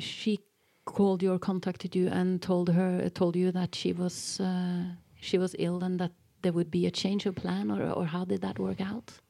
she 0.00 0.40
called 0.84 1.22
you 1.22 1.32
or 1.32 1.38
contacted 1.38 1.94
you 1.94 2.08
and 2.08 2.42
told 2.42 2.68
her 2.70 3.08
told 3.10 3.36
you 3.36 3.52
that 3.52 3.74
she 3.74 3.92
was 3.92 4.40
uh, 4.40 4.84
she 5.20 5.38
was 5.38 5.54
ill 5.58 5.82
and 5.84 5.98
that 6.00 6.12
there 6.42 6.52
would 6.52 6.70
be 6.70 6.86
a 6.86 6.90
change 6.90 7.26
of 7.26 7.34
plan, 7.34 7.70
or 7.70 7.90
or 7.90 8.06
how 8.06 8.24
did 8.24 8.40
that 8.40 8.58
work 8.58 8.80
out? 8.80 9.20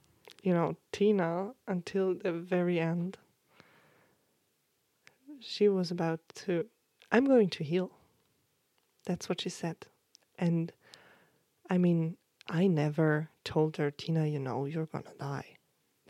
you 0.42 0.54
know, 0.54 0.76
Tina 0.92 1.52
until 1.66 2.14
the 2.14 2.32
very 2.32 2.80
end. 2.80 3.18
She 5.40 5.68
was 5.68 5.90
about 5.90 6.20
to. 6.46 6.66
I'm 7.12 7.26
going 7.26 7.48
to 7.50 7.64
heal. 7.64 7.90
That's 9.06 9.28
what 9.28 9.40
she 9.40 9.48
said, 9.48 9.86
and 10.38 10.72
I 11.68 11.78
mean, 11.78 12.16
I 12.48 12.66
never 12.66 13.30
told 13.44 13.76
her, 13.78 13.90
Tina, 13.90 14.26
you 14.26 14.38
know, 14.38 14.66
you're 14.66 14.86
gonna 14.86 15.14
die. 15.18 15.56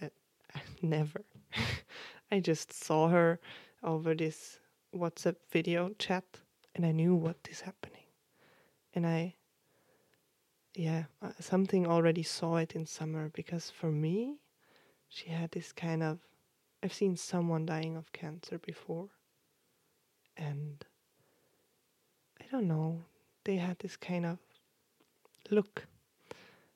That 0.01 0.13
never. 0.83 1.23
I 2.33 2.41
just 2.41 2.73
saw 2.73 3.09
her 3.09 3.41
over 3.83 4.15
this 4.15 4.59
WhatsApp 4.95 5.37
video 5.51 5.91
chat, 5.99 6.25
and 6.75 6.85
I 6.85 6.93
knew 6.93 7.15
what 7.15 7.37
is 7.51 7.61
happening, 7.61 8.07
and 8.95 9.07
I. 9.07 9.35
Yeah, 10.73 11.05
uh, 11.21 11.33
something 11.41 11.89
already 11.89 12.23
saw 12.23 12.57
it 12.57 12.77
in 12.77 12.87
summer 12.87 13.29
because 13.35 13.71
for 13.71 13.91
me, 13.91 14.37
she 15.09 15.31
had 15.31 15.51
this 15.51 15.73
kind 15.73 16.03
of. 16.03 16.21
I've 16.83 16.95
seen 16.95 17.17
someone 17.17 17.67
dying 17.67 17.97
of 17.97 18.13
cancer 18.13 18.59
before, 18.59 19.09
and 20.37 20.85
I 22.41 22.45
don't 22.51 22.69
know, 22.69 23.05
they 23.45 23.57
had 23.57 23.79
this 23.81 23.97
kind 23.97 24.25
of 24.25 24.39
look. 25.51 25.87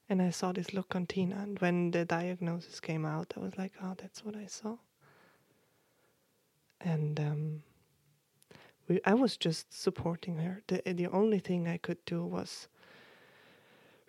And 0.09 0.21
I 0.21 0.31
saw 0.31 0.53
this 0.53 0.75
look 0.75 0.95
on 0.95 1.07
Tina, 1.07 1.37
and 1.37 1.59
when 1.61 1.91
the 1.91 2.05
diagnosis 2.05 2.81
came 2.81 3.07
out, 3.07 3.33
I 3.37 3.41
was 3.41 3.57
like, 3.57 3.73
oh, 3.83 3.95
that's 3.97 4.25
what 4.25 4.37
I 4.37 4.47
saw. 4.47 4.77
And 6.85 7.19
um, 7.19 7.63
we, 8.89 9.01
I 9.07 9.15
was 9.15 9.37
just 9.39 9.73
supporting 9.83 10.37
her. 10.37 10.63
The, 10.67 10.83
the 10.93 11.07
only 11.07 11.39
thing 11.39 11.67
I 11.67 11.79
could 11.79 12.05
do 12.05 12.23
was 12.25 12.69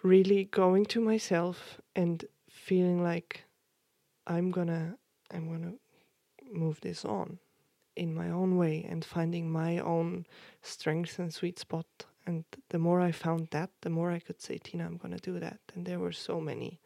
really 0.04 0.44
going 0.44 0.86
to 0.86 1.00
myself 1.00 1.80
and 1.96 2.26
feeling 2.50 3.02
like 3.02 3.46
I'm 4.28 4.52
gonna 4.52 4.98
I'm 5.32 5.50
gonna 5.50 5.74
move 6.52 6.82
this 6.82 7.06
on 7.06 7.40
in 7.96 8.14
my 8.14 8.30
own 8.30 8.58
way 8.58 8.86
and 8.88 9.04
finding 9.06 9.50
my 9.50 9.80
own 9.80 10.26
strength 10.62 11.18
and 11.18 11.34
sweet 11.34 11.58
spot. 11.58 11.88
And 12.28 12.44
the 12.70 12.80
more 12.80 13.00
I 13.02 13.12
found 13.12 13.48
that, 13.52 13.70
the 13.82 13.90
more 13.90 14.12
I 14.12 14.20
could 14.20 14.42
say, 14.42 14.58
Tina, 14.58 14.86
I'm 14.86 14.98
gonna 14.98 15.20
do 15.20 15.40
that. 15.40 15.60
And 15.74 15.86
there 15.86 16.00
were 16.00 16.12
so 16.12 16.42
many 16.42 16.80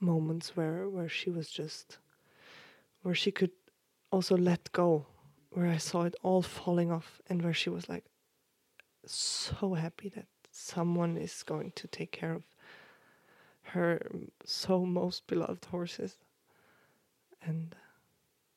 moments 0.00 0.56
where 0.56 0.88
where 0.88 1.08
she 1.08 1.30
was 1.30 1.48
just 1.48 1.98
where 3.02 3.14
she 3.14 3.30
could 3.30 3.52
also 4.10 4.36
let 4.36 4.72
go, 4.72 5.06
where 5.50 5.68
I 5.70 5.78
saw 5.78 6.02
it 6.04 6.14
all 6.22 6.42
falling 6.42 6.90
off 6.90 7.20
and 7.28 7.42
where 7.42 7.54
she 7.54 7.70
was 7.70 7.88
like 7.88 8.04
so 9.06 9.74
happy 9.74 10.08
that 10.10 10.26
someone 10.50 11.16
is 11.16 11.42
going 11.42 11.72
to 11.76 11.88
take 11.88 12.12
care 12.12 12.32
of 12.32 12.42
her 13.62 14.00
so 14.44 14.84
most 14.84 15.26
beloved 15.26 15.64
horses. 15.66 16.18
And 17.42 17.74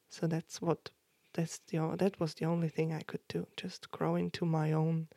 so 0.10 0.28
that's 0.28 0.62
what 0.62 0.90
that's 1.34 1.60
the 1.68 1.96
that 1.98 2.20
was 2.20 2.36
the 2.36 2.46
only 2.46 2.70
thing 2.70 2.94
I 2.94 3.02
could 3.02 3.28
do 3.28 3.48
just 3.58 3.90
grow 3.92 4.16
into 4.16 4.46
my 4.46 4.72
own 4.72 5.08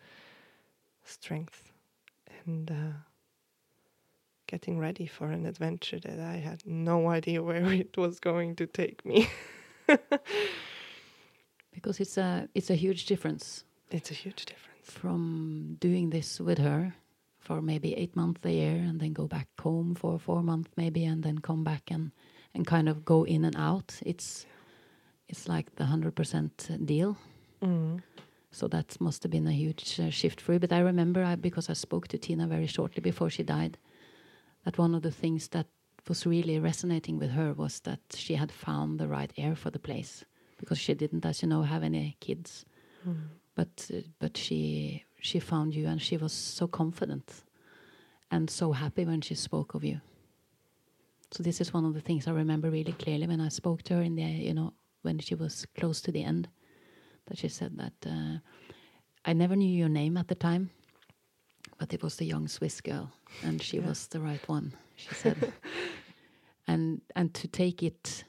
strength 1.05 1.73
and 2.45 2.71
uh, 2.71 2.97
getting 4.47 4.79
ready 4.79 5.07
for 5.07 5.31
an 5.31 5.47
adventure 5.47 5.99
that 6.01 6.19
I 6.21 6.37
had 6.37 6.67
no 6.67 7.09
idea 7.19 7.43
where 7.43 7.73
it 7.73 7.97
was 7.97 8.21
going 8.21 8.57
to 8.57 8.67
take 8.67 9.05
me 9.05 9.29
Because 11.73 12.01
it's 12.01 12.17
a 12.19 12.49
it's 12.55 12.71
a 12.71 12.75
huge 12.75 13.07
difference 13.07 13.65
it's 13.91 14.11
a 14.11 14.15
huge 14.15 14.47
difference 14.47 14.91
from 14.91 15.77
doing 15.79 16.11
this 16.11 16.41
with 16.41 16.59
her 16.59 16.95
for 17.39 17.63
maybe 17.63 17.95
eight 17.95 18.17
months 18.17 18.41
a 18.45 18.51
year 18.51 18.77
and 18.77 18.99
then 18.99 19.13
go 19.13 19.27
back 19.27 19.49
home 19.61 19.95
for 19.95 20.19
four 20.19 20.43
months 20.43 20.71
maybe 20.77 21.05
and 21.05 21.23
then 21.23 21.39
come 21.39 21.63
back 21.63 21.91
and 21.91 22.11
and 22.57 22.67
kind 22.67 22.89
of 22.89 23.05
go 23.05 23.25
in 23.25 23.45
and 23.45 23.55
out. 23.57 24.01
It's 24.05 24.47
it's 25.29 25.49
like 25.49 25.77
the 25.77 25.85
hundred 25.85 26.15
percent 26.17 26.69
deal. 26.85 27.17
Mm. 27.63 28.03
So 28.51 28.69
that 28.69 28.99
must 29.01 29.23
have 29.23 29.31
been 29.31 29.47
a 29.47 29.53
huge 29.53 30.01
uh, 30.01 30.11
shift 30.11 30.41
for 30.41 30.55
you. 30.55 30.59
But 30.59 30.73
I 30.73 30.79
remember, 30.79 31.23
I, 31.23 31.35
because 31.35 31.69
I 31.69 31.75
spoke 31.75 32.09
to 32.09 32.19
Tina 32.19 32.47
very 32.47 32.67
shortly 32.67 33.03
before 33.03 33.29
she 33.29 33.43
died, 33.43 33.77
that 34.65 34.79
one 34.79 34.95
of 34.95 35.03
the 35.03 35.11
things 35.11 35.49
that 35.49 35.67
was 36.09 36.27
really 36.27 36.59
resonating 36.59 37.19
with 37.19 37.31
her 37.31 37.53
was 37.53 37.81
that 37.81 38.01
she 38.15 38.35
had 38.37 38.53
found 38.53 38.99
the 38.99 39.09
right 39.09 39.33
heir 39.37 39.57
for 39.57 39.71
the 39.71 39.79
place 39.79 40.25
because 40.59 40.79
she 40.79 40.95
didn't, 40.95 41.27
as 41.27 41.43
you 41.43 41.49
know, 41.49 41.63
have 41.63 41.83
any 41.83 42.17
kids. 42.21 42.65
Mm. 43.07 43.17
But 43.55 43.91
uh, 43.93 44.01
but 44.19 44.37
she 44.37 45.05
she 45.21 45.41
found 45.41 45.75
you, 45.75 45.87
and 45.89 46.01
she 46.01 46.17
was 46.17 46.33
so 46.33 46.67
confident 46.69 47.45
and 48.31 48.51
so 48.51 48.73
happy 48.73 49.05
when 49.05 49.21
she 49.21 49.35
spoke 49.35 49.75
of 49.75 49.85
you. 49.85 50.01
So 51.31 51.43
this 51.43 51.61
is 51.61 51.75
one 51.75 51.85
of 51.85 51.95
the 51.95 52.01
things 52.01 52.27
I 52.27 52.33
remember 52.33 52.71
really 52.71 52.93
clearly 52.93 53.27
when 53.27 53.41
I 53.41 53.49
spoke 53.51 53.83
to 53.85 53.95
her 53.95 54.03
in 54.03 54.15
the 54.17 54.23
you 54.23 54.55
know 54.55 54.73
when 55.03 55.19
she 55.19 55.35
was 55.35 55.67
close 55.79 56.01
to 56.03 56.13
the 56.13 56.25
end 56.25 56.49
that 57.27 57.39
she 57.39 57.49
said 57.49 57.77
that 57.79 58.07
uh, 58.11 58.39
I 59.25 59.33
never 59.33 59.57
knew 59.57 59.69
your 59.79 59.89
name 59.89 60.17
at 60.17 60.29
the 60.29 60.35
time, 60.37 60.71
but 61.79 61.93
it 61.93 62.03
was 62.03 62.17
the 62.17 62.25
young 62.27 62.49
Swiss 62.49 62.81
girl, 62.81 63.11
and 63.43 63.63
she 63.63 63.79
Yeah. 63.79 63.89
was 63.89 64.07
the 64.09 64.21
right 64.21 64.49
one. 64.49 64.73
She 64.97 65.15
said, 65.15 65.53
and 66.67 67.01
and 67.15 67.33
to 67.35 67.49
take 67.49 67.83
it, 67.83 68.25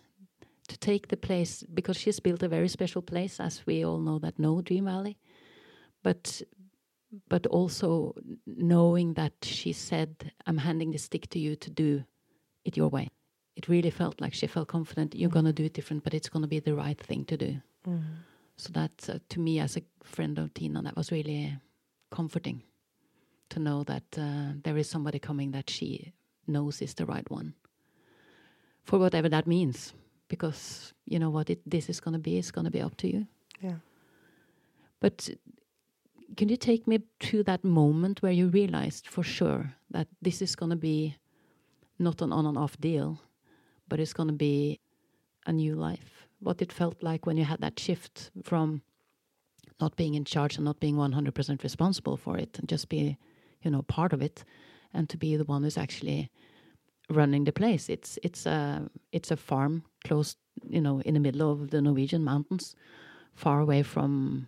to 0.67 0.77
take 0.77 1.07
the 1.07 1.17
place 1.17 1.63
because 1.73 1.97
she's 1.97 2.19
built 2.19 2.43
a 2.43 2.47
very 2.47 2.67
special 2.67 3.01
place, 3.01 3.39
as 3.39 3.65
we 3.65 3.85
all 3.85 3.99
know 3.99 4.19
that 4.19 4.37
know 4.37 4.61
Dream 4.61 4.85
Valley, 4.85 5.17
but 6.03 6.41
but 7.29 7.47
also 7.47 8.13
knowing 8.45 9.13
that 9.13 9.33
she 9.43 9.73
said, 9.73 10.31
"I'm 10.45 10.57
handing 10.57 10.91
the 10.91 10.99
stick 10.99 11.29
to 11.29 11.39
you 11.39 11.55
to 11.55 11.69
do 11.69 12.03
it 12.65 12.77
your 12.77 12.89
way." 12.89 13.09
It 13.55 13.67
really 13.67 13.89
felt 13.89 14.21
like 14.21 14.35
she 14.35 14.47
felt 14.47 14.67
confident. 14.67 15.15
You're 15.15 15.31
gonna 15.31 15.53
do 15.53 15.63
it 15.63 15.73
different, 15.73 16.03
but 16.03 16.13
it's 16.13 16.29
gonna 16.29 16.47
be 16.47 16.59
the 16.59 16.75
right 16.75 16.99
thing 16.99 17.25
to 17.25 17.37
do. 17.37 17.61
Mm. 17.87 18.03
So 18.57 18.69
that, 18.73 19.09
uh, 19.09 19.19
to 19.29 19.39
me, 19.39 19.59
as 19.59 19.77
a 19.77 19.81
friend 20.03 20.37
of 20.39 20.53
Tina, 20.53 20.81
that 20.81 20.95
was 20.95 21.11
really 21.11 21.57
comforting 22.11 22.63
to 23.49 23.59
know 23.59 23.83
that 23.83 24.03
uh, 24.17 24.53
there 24.63 24.77
is 24.77 24.89
somebody 24.89 25.19
coming 25.19 25.51
that 25.51 25.69
she 25.69 26.13
knows 26.47 26.81
is 26.81 26.93
the 26.93 27.05
right 27.05 27.29
one 27.29 27.53
for 28.83 28.97
whatever 28.97 29.29
that 29.29 29.47
means. 29.47 29.93
Because 30.29 30.93
you 31.05 31.19
know 31.19 31.29
what 31.29 31.49
it, 31.49 31.61
this 31.65 31.89
is 31.89 31.99
going 31.99 32.13
to 32.13 32.19
be, 32.19 32.37
it's 32.37 32.51
going 32.51 32.65
to 32.65 32.71
be 32.71 32.81
up 32.81 32.97
to 32.97 33.07
you. 33.07 33.27
Yeah. 33.61 33.79
But 34.99 35.29
can 36.35 36.49
you 36.49 36.57
take 36.57 36.87
me 36.87 36.99
to 37.19 37.43
that 37.43 37.63
moment 37.63 38.21
where 38.21 38.31
you 38.31 38.47
realized 38.47 39.07
for 39.07 39.23
sure 39.23 39.73
that 39.91 40.07
this 40.21 40.41
is 40.41 40.55
going 40.55 40.71
to 40.71 40.75
be 40.75 41.15
not 41.99 42.21
an 42.21 42.33
on 42.33 42.45
and 42.45 42.57
off 42.57 42.77
deal, 42.79 43.21
but 43.87 43.99
it's 43.99 44.13
going 44.13 44.27
to 44.27 44.35
be 44.35 44.79
a 45.45 45.53
new 45.53 45.75
life? 45.75 46.27
What 46.39 46.61
it 46.61 46.73
felt 46.73 47.01
like 47.01 47.25
when 47.25 47.37
you 47.37 47.45
had 47.45 47.61
that 47.61 47.79
shift 47.79 48.31
from 48.43 48.81
not 49.79 49.95
being 49.95 50.15
in 50.15 50.25
charge 50.25 50.57
and 50.57 50.65
not 50.65 50.79
being 50.79 50.95
100% 50.95 51.63
responsible 51.63 52.17
for 52.17 52.37
it 52.37 52.57
and 52.59 52.67
just 52.67 52.89
be, 52.89 53.17
you 53.61 53.71
know, 53.71 53.83
part 53.83 54.11
of 54.11 54.21
it 54.21 54.43
and 54.97 55.07
to 55.09 55.17
be 55.17 55.37
the 55.37 55.43
one 55.53 55.63
who's 55.63 55.77
actually 55.77 56.29
running 57.09 57.45
the 57.45 57.51
place. 57.51 57.89
It's 57.93 58.17
it's 58.23 58.45
a 58.45 58.89
it's 59.11 59.31
a 59.31 59.35
farm 59.37 59.83
close, 60.07 60.35
you 60.69 60.81
know, 60.81 61.01
in 61.05 61.13
the 61.13 61.19
middle 61.19 61.51
of 61.51 61.69
the 61.69 61.81
Norwegian 61.81 62.23
mountains, 62.23 62.75
far 63.35 63.59
away 63.61 63.83
from 63.83 64.47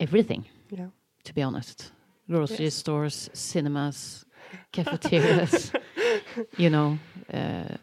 everything 0.00 0.44
Yeah. 0.70 0.90
to 1.24 1.34
be 1.34 1.42
honest. 1.42 1.92
Grocery 2.30 2.64
Yes. 2.66 2.74
stores, 2.74 3.30
cinemas, 3.32 4.24
cafeterias, 4.72 5.72
you 6.58 6.70
know, 6.70 6.98
uh, 7.32 7.76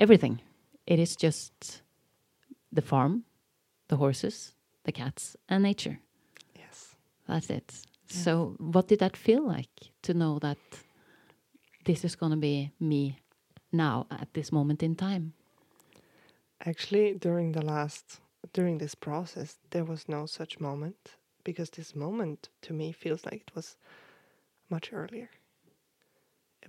everything. 0.00 0.40
It 0.86 0.98
is 0.98 1.16
just 1.16 1.82
the 2.74 2.82
farm, 2.82 3.24
the 3.88 3.96
horses, 3.96 4.54
the 4.84 4.92
cats, 4.92 5.36
and 5.48 5.62
nature. 5.62 5.98
Yes. 6.58 6.96
That's 7.28 7.50
it. 7.50 7.72
So, 8.10 8.54
what 8.58 8.88
did 8.88 8.98
that 8.98 9.16
feel 9.16 9.46
like 9.46 9.92
to 10.02 10.12
know 10.14 10.38
that 10.38 10.58
this 11.88 12.04
is 12.04 12.14
going 12.14 12.32
to 12.32 12.36
be 12.36 12.70
me 12.78 13.18
now 13.72 14.06
at 14.10 14.28
this 14.34 14.52
moment 14.52 14.82
in 14.82 14.94
time? 14.94 15.32
Actually, 16.66 17.14
during 17.14 17.52
the 17.52 17.64
last, 17.64 18.20
during 18.52 18.76
this 18.76 18.94
process, 18.94 19.56
there 19.70 19.86
was 19.86 20.06
no 20.06 20.26
such 20.26 20.60
moment 20.60 21.16
because 21.44 21.70
this 21.70 21.96
moment 21.96 22.50
to 22.60 22.74
me 22.74 22.92
feels 22.92 23.24
like 23.24 23.40
it 23.40 23.54
was 23.54 23.76
much 24.68 24.92
earlier. 24.92 25.30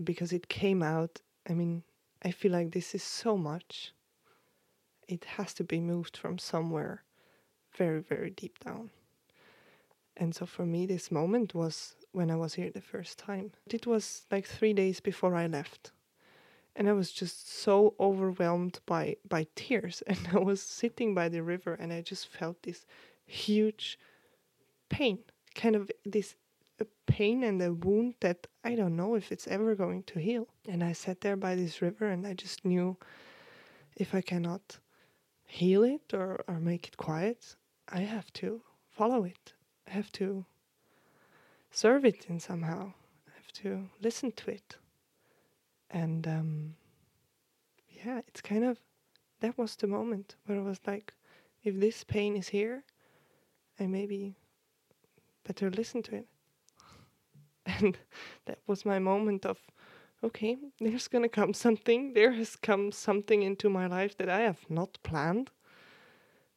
Because 0.01 0.31
it 0.31 0.47
came 0.47 0.81
out, 0.81 1.19
I 1.49 1.53
mean, 1.53 1.83
I 2.23 2.31
feel 2.31 2.53
like 2.53 2.71
this 2.71 2.95
is 2.95 3.03
so 3.03 3.35
much. 3.35 3.91
It 5.09 5.25
has 5.35 5.53
to 5.55 5.65
be 5.65 5.81
moved 5.81 6.15
from 6.15 6.37
somewhere 6.37 7.03
very, 7.75 7.99
very 7.99 8.29
deep 8.29 8.57
down. 8.59 8.89
And 10.15 10.33
so 10.33 10.45
for 10.45 10.65
me, 10.65 10.85
this 10.85 11.11
moment 11.11 11.53
was 11.53 11.95
when 12.11 12.31
I 12.31 12.35
was 12.35 12.55
here 12.55 12.71
the 12.71 12.81
first 12.81 13.17
time. 13.17 13.51
It 13.67 13.85
was 13.85 14.25
like 14.31 14.45
three 14.47 14.73
days 14.73 14.99
before 14.99 15.35
I 15.35 15.47
left 15.47 15.91
and 16.79 16.87
I 16.87 16.93
was 16.93 17.11
just 17.11 17.51
so 17.51 17.93
overwhelmed 17.99 18.79
by 18.85 19.17
by 19.27 19.47
tears. 19.55 20.01
And 20.07 20.29
I 20.33 20.39
was 20.39 20.61
sitting 20.61 21.13
by 21.13 21.29
the 21.29 21.43
river, 21.43 21.73
and 21.73 21.91
I 21.91 22.01
just 22.01 22.27
felt 22.27 22.63
this 22.63 22.85
huge 23.25 23.99
pain, 24.87 25.19
kind 25.55 25.75
of 25.75 25.91
this 26.05 26.35
pain 27.05 27.43
and 27.43 27.61
a 27.61 27.73
wound 27.73 28.15
that 28.21 28.47
I 28.63 28.75
don't 28.75 28.95
know 28.95 29.15
if 29.15 29.31
it's 29.31 29.47
ever 29.47 29.75
going 29.75 30.03
to 30.03 30.19
heal. 30.19 30.47
And 30.67 30.83
I 30.83 30.93
sat 30.93 31.19
there 31.21 31.35
by 31.35 31.55
this 31.55 31.81
river, 31.81 32.05
and 32.07 32.25
I 32.25 32.33
just 32.33 32.63
knew 32.63 32.97
if 33.97 34.15
I 34.15 34.21
cannot 34.21 34.79
heal 35.45 35.83
it 35.83 36.13
or 36.13 36.43
or 36.47 36.59
make 36.59 36.87
it 36.87 36.97
quiet, 36.97 37.57
I 37.89 38.01
have 38.01 38.31
to 38.33 38.61
follow 38.89 39.25
it. 39.25 39.53
I 39.87 39.91
have 39.91 40.11
to 40.13 40.45
serve 41.71 42.05
it 42.05 42.25
in 42.29 42.39
somehow. 42.39 42.93
I 43.27 43.31
have 43.35 43.51
to 43.63 43.89
listen 44.01 44.31
to 44.33 44.51
it 44.51 44.77
and 45.91 46.27
um, 46.27 46.75
yeah, 47.89 48.21
it's 48.27 48.41
kind 48.41 48.63
of 48.63 48.77
that 49.41 49.57
was 49.57 49.75
the 49.75 49.87
moment 49.87 50.35
where 50.45 50.59
I 50.59 50.61
was 50.61 50.79
like, 50.85 51.13
if 51.63 51.79
this 51.79 52.03
pain 52.03 52.35
is 52.35 52.49
here, 52.49 52.83
I 53.79 53.87
maybe 53.87 54.35
better 55.47 55.69
listen 55.69 56.03
to 56.03 56.15
it. 56.15 56.27
And 57.81 57.97
that 58.45 58.59
was 58.67 58.85
my 58.85 58.99
moment 58.99 59.45
of, 59.45 59.59
okay, 60.23 60.57
there's 60.79 61.07
gonna 61.07 61.29
come 61.29 61.53
something. 61.53 62.13
There 62.13 62.33
has 62.33 62.55
come 62.55 62.91
something 62.91 63.43
into 63.43 63.69
my 63.69 63.87
life 63.87 64.17
that 64.17 64.29
I 64.29 64.41
have 64.41 64.69
not 64.69 64.97
planned, 65.03 65.51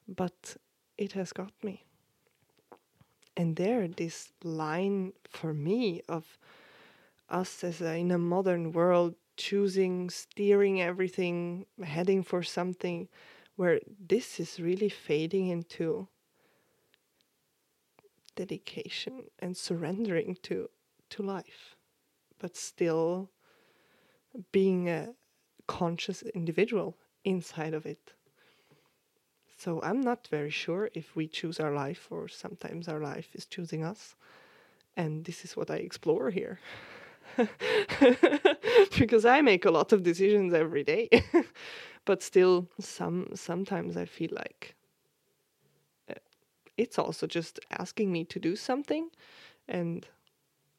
but 0.08 0.56
it 0.98 1.12
has 1.12 1.32
got 1.32 1.52
me. 1.62 1.84
And 3.36 3.56
there, 3.56 3.88
this 3.88 4.32
line 4.44 5.12
for 5.28 5.54
me 5.54 6.02
of 6.08 6.38
us 7.28 7.64
as 7.64 7.80
a, 7.80 7.96
in 7.96 8.10
a 8.10 8.18
modern 8.18 8.72
world 8.72 9.14
choosing, 9.36 10.10
steering 10.10 10.80
everything, 10.82 11.66
heading 11.82 12.22
for 12.22 12.42
something 12.42 13.08
where 13.56 13.80
this 13.98 14.38
is 14.38 14.60
really 14.60 14.88
fading 14.88 15.48
into 15.48 16.08
dedication 18.34 19.24
and 19.38 19.56
surrendering 19.56 20.36
to 20.42 20.68
to 21.10 21.22
life, 21.22 21.76
but 22.38 22.56
still 22.56 23.30
being 24.50 24.88
a 24.88 25.14
conscious 25.66 26.22
individual 26.22 26.96
inside 27.24 27.74
of 27.74 27.84
it. 27.84 28.14
So 29.62 29.80
I'm 29.80 30.00
not 30.00 30.26
very 30.26 30.50
sure 30.50 30.90
if 30.92 31.14
we 31.14 31.28
choose 31.28 31.60
our 31.60 31.72
life 31.72 32.08
or 32.10 32.26
sometimes 32.26 32.88
our 32.88 32.98
life 32.98 33.28
is 33.32 33.46
choosing 33.46 33.84
us. 33.84 34.16
And 34.96 35.24
this 35.24 35.44
is 35.44 35.56
what 35.56 35.70
I 35.70 35.76
explore 35.76 36.30
here. 36.30 36.58
because 38.98 39.24
I 39.24 39.40
make 39.40 39.64
a 39.64 39.70
lot 39.70 39.92
of 39.92 40.02
decisions 40.02 40.52
every 40.52 40.82
day. 40.82 41.08
but 42.04 42.24
still 42.24 42.66
some 42.80 43.28
sometimes 43.34 43.96
I 43.96 44.04
feel 44.04 44.30
like 44.32 44.74
uh, 46.10 46.14
it's 46.76 46.98
also 46.98 47.28
just 47.28 47.60
asking 47.70 48.10
me 48.10 48.24
to 48.24 48.40
do 48.40 48.56
something 48.56 49.10
and 49.68 50.08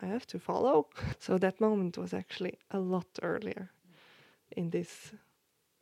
I 0.01 0.07
have 0.07 0.27
to 0.27 0.39
follow. 0.39 0.89
So 1.19 1.37
that 1.37 1.61
moment 1.61 1.97
was 1.97 2.13
actually 2.13 2.59
a 2.69 2.79
lot 2.79 3.07
earlier 3.21 3.71
in 4.51 4.71
this 4.71 5.13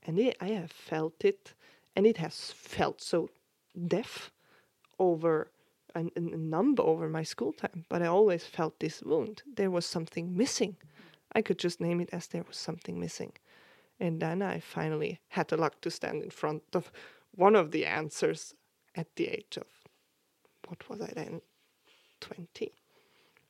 and 0.06 0.34
I 0.40 0.50
have 0.50 0.72
felt 0.72 1.26
it 1.26 1.56
and 1.96 2.06
it 2.06 2.18
has 2.18 2.52
felt 2.52 3.02
so 3.02 3.30
deaf 3.88 4.32
over 5.00 5.52
and, 5.96 6.12
and 6.16 6.50
numb 6.50 6.76
over 6.80 7.10
my 7.10 7.24
school 7.24 7.54
time, 7.54 7.86
but 7.90 8.02
I 8.02 8.08
always 8.08 8.46
felt 8.46 8.80
this 8.80 9.02
wound. 9.02 9.44
There 9.56 9.72
was 9.72 9.86
something 9.86 10.36
missing. 10.36 10.78
I 11.34 11.42
could 11.42 11.60
just 11.60 11.82
name 11.82 12.00
it 12.00 12.10
as 12.12 12.28
there 12.28 12.44
was 12.48 12.58
something 12.58 13.00
missing. 13.00 13.34
And 14.00 14.22
then 14.22 14.42
I 14.42 14.60
finally 14.60 15.20
had 15.30 15.50
the 15.50 15.58
luck 15.58 15.82
to 15.82 15.92
stand 15.92 16.24
in 16.24 16.30
front 16.30 16.64
of 16.74 16.92
one 17.36 17.56
of 17.56 17.72
the 17.72 17.86
answers 17.86 18.54
at 18.96 19.08
the 19.16 19.28
age 19.28 19.58
of, 19.58 19.68
what 20.68 20.88
was 20.90 21.02
I 21.02 21.12
then? 21.16 21.42
20. 22.22 22.72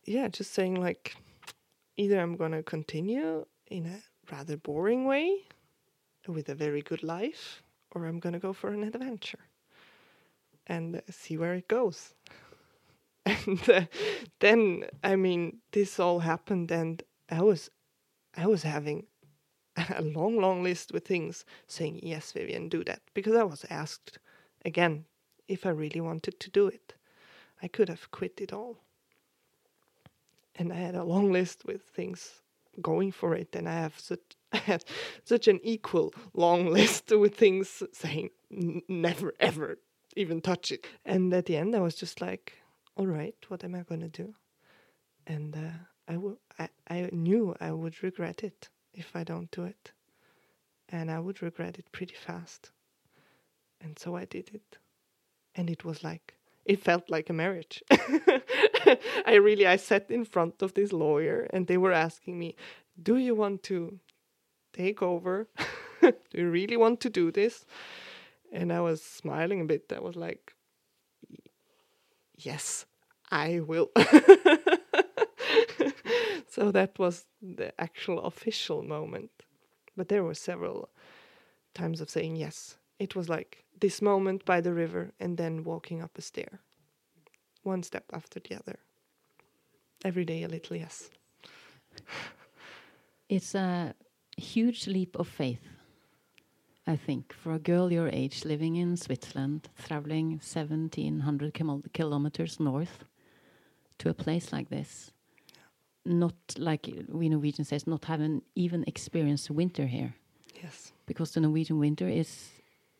Yeah, 0.06 0.28
just 0.28 0.54
saying 0.54 0.76
like, 0.76 1.16
either 1.98 2.20
I'm 2.20 2.36
going 2.36 2.52
to 2.52 2.64
continue 2.64 3.46
in 3.68 3.86
a 3.86 4.34
rather 4.34 4.58
boring 4.58 5.06
way 5.06 5.44
with 6.28 6.50
a 6.50 6.56
very 6.56 6.82
good 6.82 7.04
life 7.04 7.64
or 7.94 8.06
I'm 8.06 8.20
going 8.20 8.34
to 8.34 8.40
go 8.40 8.54
for 8.54 8.72
an 8.72 8.84
adventure 8.84 9.40
and 10.68 10.98
uh, 10.98 11.02
see 11.10 11.38
where 11.38 11.54
it 11.54 11.68
goes. 11.68 12.14
and 13.26 13.70
uh, 13.70 13.86
then, 14.40 14.86
I 15.04 15.16
mean, 15.16 15.58
this 15.72 16.00
all 16.00 16.20
happened, 16.20 16.72
and 16.72 17.04
I 17.30 17.42
was, 17.42 17.70
I 18.36 18.48
was 18.48 18.64
having 18.64 19.06
a 19.78 20.02
long, 20.02 20.38
long 20.38 20.64
list 20.64 20.92
with 20.92 21.06
things 21.06 21.46
saying, 21.68 22.00
Yes, 22.04 22.32
Vivian, 22.32 22.70
do 22.70 22.84
that. 22.86 23.02
Because 23.14 23.36
I 23.36 23.44
was 23.44 23.66
asked 23.70 24.18
again 24.66 25.06
if 25.48 25.66
I 25.66 25.70
really 25.70 26.02
wanted 26.02 26.40
to 26.40 26.50
do 26.50 26.68
it. 26.68 26.94
I 27.62 27.68
could 27.68 27.90
have 27.90 28.10
quit 28.12 28.40
it 28.42 28.54
all. 28.54 28.78
And 30.56 30.72
I 30.72 30.76
had 30.76 30.96
a 30.96 31.04
long 31.04 31.32
list 31.32 31.66
with 31.66 31.84
things 31.84 32.42
going 32.82 33.12
for 33.12 33.36
it, 33.36 33.56
and 33.56 33.68
I 33.68 33.74
have 33.74 34.00
such, 34.00 34.20
had 34.54 34.84
such 35.24 35.48
an 35.48 35.60
equal 35.64 36.14
long 36.34 36.68
list 36.68 37.12
with 37.12 37.36
things 37.36 37.84
saying, 37.94 38.30
Never, 38.50 39.34
ever 39.40 39.78
even 40.16 40.42
touch 40.42 40.72
it. 40.72 40.86
And 41.06 41.34
at 41.34 41.46
the 41.46 41.58
end, 41.58 41.76
I 41.76 41.80
was 41.80 41.96
just 41.96 42.22
like, 42.22 42.54
All 42.96 43.08
right, 43.08 43.36
what 43.48 43.64
am 43.64 43.76
I 43.76 43.82
going 43.82 44.02
to 44.02 44.10
do? 44.10 44.36
And 45.26 45.56
uh, 45.56 45.92
knew 47.12 47.56
I 47.60 47.72
would 47.72 48.04
regret 48.04 48.44
it 48.44 48.70
if 48.94 49.16
I 49.16 49.24
don't 49.24 49.52
do 49.52 49.64
it. 49.64 49.92
And 50.90 51.10
I 51.10 51.20
would 51.20 51.42
regret 51.42 51.78
it 51.78 51.92
pretty 51.92 52.16
fast. 52.16 52.72
And 53.82 53.98
so 53.98 54.16
I 54.16 54.26
did 54.26 54.50
it. 54.54 54.78
And 55.56 55.70
it 55.70 55.86
was 55.86 56.04
like, 56.04 56.36
it 56.66 56.84
felt 56.84 57.10
like 57.10 57.30
a 57.30 57.34
marriage. 57.34 57.84
I 59.26 59.36
really, 59.36 59.66
I 59.68 59.78
sat 59.78 60.10
in 60.12 60.26
front 60.26 60.62
of 60.62 60.74
this 60.74 60.94
lawyer 60.94 61.48
and 61.52 61.68
they 61.68 61.78
were 61.78 61.92
asking 61.92 62.38
me, 62.40 62.56
Do 63.02 63.18
you 63.18 63.36
want 63.36 63.64
to 63.64 64.00
take 64.74 65.02
over? 65.02 65.48
do 66.02 66.14
you 66.34 66.50
really 66.50 66.78
want 66.78 67.00
to 67.02 67.10
do 67.10 67.32
this? 67.32 67.66
And 68.52 68.72
I 68.72 68.82
was 68.82 69.02
smiling 69.02 69.62
a 69.62 69.66
bit. 69.66 69.92
I 69.96 70.00
was 70.00 70.16
like, 70.16 70.54
Yes, 72.38 72.86
I 73.30 73.60
will. 73.60 73.92
so 76.48 76.72
that 76.72 76.98
was 76.98 77.26
the 77.42 77.80
actual 77.80 78.20
official 78.22 78.84
moment. 78.84 79.32
But 79.96 80.10
there 80.10 80.24
were 80.24 80.34
several 80.34 80.90
times 81.74 82.02
of 82.02 82.10
saying 82.10 82.36
yes. 82.36 82.78
It 83.02 83.16
was 83.16 83.28
like 83.28 83.66
this 83.80 84.00
moment 84.02 84.46
by 84.46 84.62
the 84.62 84.74
river 84.74 85.12
and 85.20 85.36
then 85.36 85.64
walking 85.64 86.04
up 86.04 86.18
a 86.18 86.22
stair, 86.22 86.60
one 87.64 87.82
step 87.82 88.06
after 88.14 88.40
the 88.40 88.56
other. 88.56 88.78
Every 90.06 90.24
day 90.24 90.44
a 90.44 90.48
little 90.48 90.78
yes. 90.78 91.10
It's 93.30 93.56
a 93.56 93.96
huge 94.38 94.88
leap 94.88 95.16
of 95.18 95.28
faith, 95.28 95.66
I 96.86 96.98
think, 96.98 97.34
for 97.34 97.54
a 97.54 97.60
girl 97.60 97.90
your 97.92 98.10
age 98.10 98.44
living 98.44 98.76
in 98.76 98.98
Switzerland, 98.98 99.70
traveling 99.88 100.32
1700 100.32 101.58
kilometers 101.94 102.60
north 102.60 103.06
to 104.00 104.10
a 104.10 104.14
place 104.14 104.52
like 104.52 104.70
this 104.70 105.14
not 106.06 106.34
like 106.58 106.90
we 107.08 107.30
Norwegians 107.30 107.70
says, 107.70 107.86
not 107.88 108.06
having 108.06 108.42
even 108.56 108.84
experienced 108.88 109.52
winter 109.52 109.86
here. 109.86 110.16
Yes. 110.62 110.92
Because 111.06 111.32
the 111.32 111.42
Norwegian 111.42 111.78
winter 111.80 112.08
is 112.08 112.50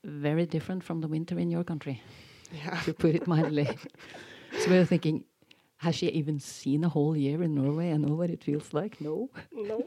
very 0.04 0.46
different 0.46 0.84
from 0.84 1.02
the 1.02 1.08
winter 1.08 1.38
in 1.40 1.50
your 1.52 1.64
country. 1.64 2.02
Yeah. 2.54 2.80
To 2.82 2.94
put 2.94 3.16
it 3.16 3.28
mildly. 3.28 3.68
so 4.60 4.70
we 4.70 4.78
were 4.78 4.86
thinking, 4.86 5.24
has 5.78 5.96
she 5.96 6.08
even 6.10 6.40
seen 6.40 6.84
a 6.84 6.90
whole 6.90 7.16
year 7.16 7.42
in 7.44 7.56
Norway 7.56 7.90
and 7.90 8.06
know 8.06 8.16
what 8.16 8.30
it 8.30 8.44
feels 8.44 8.74
like? 8.74 9.00
No. 9.02 9.30
No. 9.54 9.86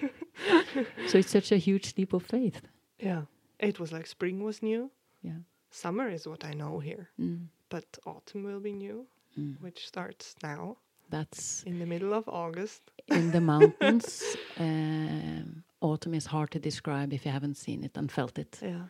so 1.08 1.18
it's 1.18 1.30
such 1.30 1.52
a 1.52 1.56
huge 1.56 1.94
leap 1.96 2.12
of 2.12 2.22
faith. 2.24 2.60
Yeah. 2.98 3.22
It 3.58 3.78
was 3.80 3.92
like 3.92 4.06
spring 4.06 4.42
was 4.42 4.62
new. 4.62 4.90
Yeah. 5.22 5.38
Summer 5.70 6.08
is 6.08 6.26
what 6.26 6.44
I 6.44 6.52
know 6.54 6.78
here. 6.78 7.10
Mm. 7.20 7.46
But 7.68 7.84
autumn 8.06 8.44
will 8.44 8.60
be 8.60 8.72
new, 8.72 9.06
Mm. 9.38 9.60
which 9.60 9.86
starts 9.86 10.34
now. 10.42 10.78
That's 11.10 11.62
in 11.64 11.78
the 11.78 11.86
middle 11.86 12.12
of 12.14 12.28
August. 12.28 12.82
in 13.08 13.30
the 13.30 13.40
mountains. 13.52 14.22
Um, 14.58 15.62
autumn 15.80 16.14
is 16.14 16.26
hard 16.26 16.50
to 16.52 16.58
describe 16.58 17.12
if 17.12 17.24
you 17.26 17.30
haven't 17.32 17.56
seen 17.56 17.84
it 17.84 17.96
and 17.96 18.10
felt 18.10 18.38
it. 18.38 18.58
Yeah. 18.62 18.86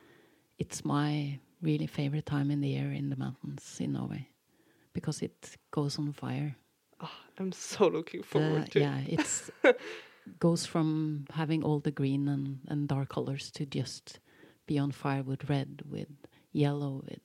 It's 0.58 0.84
my 0.84 1.38
really 1.62 1.86
favorite 1.86 2.26
time 2.26 2.50
in 2.50 2.60
the 2.60 2.68
year 2.68 2.92
in 2.92 3.10
the 3.10 3.16
mountains 3.16 3.76
in 3.80 3.92
Norway 3.92 4.28
because 4.92 5.22
it 5.22 5.56
goes 5.70 5.98
on 5.98 6.12
fire. 6.12 6.56
Oh, 7.00 7.10
I'm 7.38 7.52
so 7.52 7.86
looking 7.88 8.22
forward 8.22 8.64
The- 8.66 8.70
to 8.72 8.80
yeah, 8.80 9.00
it's 9.06 9.50
goes 10.40 10.66
from 10.66 11.24
having 11.32 11.62
all 11.64 11.80
the 11.80 11.90
green 11.92 12.28
and, 12.28 12.58
and 12.68 12.88
dark 12.88 13.08
colors 13.08 13.50
to 13.52 13.64
just 13.66 14.20
be 14.66 14.78
on 14.78 14.90
fire 14.92 15.22
with 15.22 15.48
red, 15.48 15.82
with 15.88 16.08
yellow, 16.52 17.02
with 17.08 17.22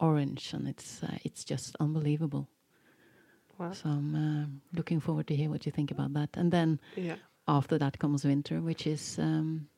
orange, 0.00 0.54
and 0.54 0.68
it's 0.68 1.02
uh, 1.02 1.18
it's 1.24 1.44
just 1.44 1.76
unbelievable. 1.80 2.48
Wow. 3.58 3.72
So 3.72 3.88
I'm 3.88 4.14
uh, 4.14 4.46
looking 4.76 5.00
forward 5.00 5.26
to 5.26 5.36
hear 5.36 5.50
what 5.50 5.66
you 5.66 5.72
think 5.72 5.90
about 5.90 6.12
that. 6.14 6.30
And 6.34 6.52
then 6.52 6.80
Yeah. 6.96 7.16
after 7.48 7.76
that 7.78 7.98
comes 7.98 8.24
winter, 8.24 8.60
which 8.60 8.86
is 8.86 9.18
um, 9.18 9.68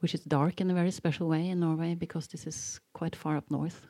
which 0.00 0.14
is 0.14 0.20
dark 0.20 0.60
in 0.60 0.70
a 0.70 0.74
very 0.74 0.90
special 0.90 1.28
way 1.28 1.48
in 1.48 1.60
Norway 1.60 1.94
because 1.94 2.26
this 2.26 2.46
is 2.46 2.80
quite 2.92 3.16
far 3.16 3.36
up 3.36 3.50
north. 3.50 3.86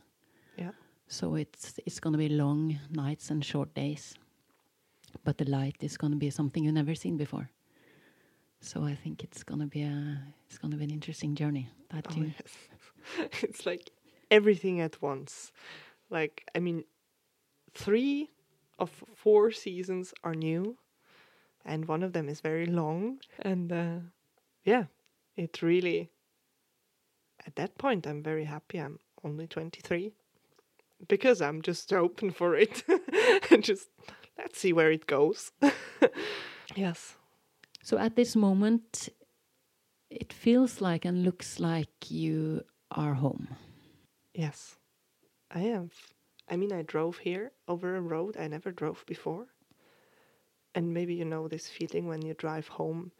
Yeah. 0.57 0.73
So 1.09 1.35
it's 1.37 1.81
it's 1.87 2.01
going 2.01 2.13
to 2.13 2.19
be 2.19 2.29
long 2.29 2.79
nights 2.91 3.31
and 3.31 3.45
short 3.45 3.75
days, 3.75 4.15
but 5.25 5.39
the 5.39 5.45
light 5.45 5.77
is 5.81 5.97
going 5.97 6.13
to 6.13 6.19
be 6.19 6.31
something 6.31 6.65
you've 6.65 6.75
never 6.75 6.95
seen 6.95 7.17
before. 7.17 7.51
So 8.61 8.85
I 8.85 8.95
think 8.95 9.25
it's 9.25 9.43
going 9.43 9.61
to 9.61 9.67
be 9.67 9.83
a 9.83 10.23
it's 10.47 10.59
going 10.59 10.73
to 10.73 10.77
be 10.77 10.85
an 10.85 10.91
interesting 10.91 11.35
journey. 11.35 11.69
That 11.91 12.07
Oh, 12.11 12.23
yes. 12.23 13.31
it's 13.43 13.67
like 13.67 13.91
everything 14.31 14.81
at 14.81 15.01
once. 15.03 15.53
Like, 16.11 16.45
I 16.55 16.59
mean, 16.59 16.85
three 17.75 18.31
of 18.79 18.91
four 19.15 19.51
seasons 19.51 20.13
are 20.25 20.35
new, 20.35 20.77
and 21.65 21.87
one 21.87 22.03
of 22.03 22.13
them 22.13 22.29
is 22.29 22.41
very 22.41 22.67
long. 22.67 23.19
And 23.41 23.73
uh, 23.73 23.99
yeah, 24.65 24.85
it 25.37 25.63
really, 25.63 26.11
at 27.47 27.57
that 27.57 27.79
point, 27.79 28.07
I'm 28.07 28.23
very 28.23 28.45
happy 28.45 28.79
I'm 28.79 28.99
only 29.25 29.47
23 29.47 30.13
because 31.09 31.41
I'm 31.41 31.63
just 31.63 31.93
open 31.93 32.31
for 32.31 32.55
it. 32.55 32.83
and 33.51 33.63
just 33.71 33.89
let's 34.39 34.59
see 34.59 34.73
where 34.73 34.91
it 34.91 35.07
goes. 35.07 35.53
yes. 36.75 37.17
So 37.83 37.99
at 37.99 38.17
this 38.17 38.37
moment, 38.37 39.09
it 40.11 40.33
feels 40.33 40.81
like 40.81 41.05
and 41.05 41.25
looks 41.25 41.61
like 41.61 42.11
you 42.11 42.63
are 42.91 43.15
home. 43.15 43.49
Yes, 44.35 44.77
I 45.51 45.61
am. 45.61 45.91
I 46.49 46.57
mean, 46.57 46.73
I 46.73 46.83
drove 46.83 47.19
here 47.19 47.53
over 47.69 47.97
a 47.97 48.01
road 48.01 48.37
I 48.37 48.49
never 48.49 48.73
drove 48.73 49.05
before. 49.07 49.47
And 50.75 50.95
maybe 50.95 51.15
you 51.15 51.25
know 51.25 51.49
this 51.49 51.69
feeling 51.69 52.07
when 52.07 52.23
you 52.23 52.35
drive 52.35 52.69
home 52.69 53.13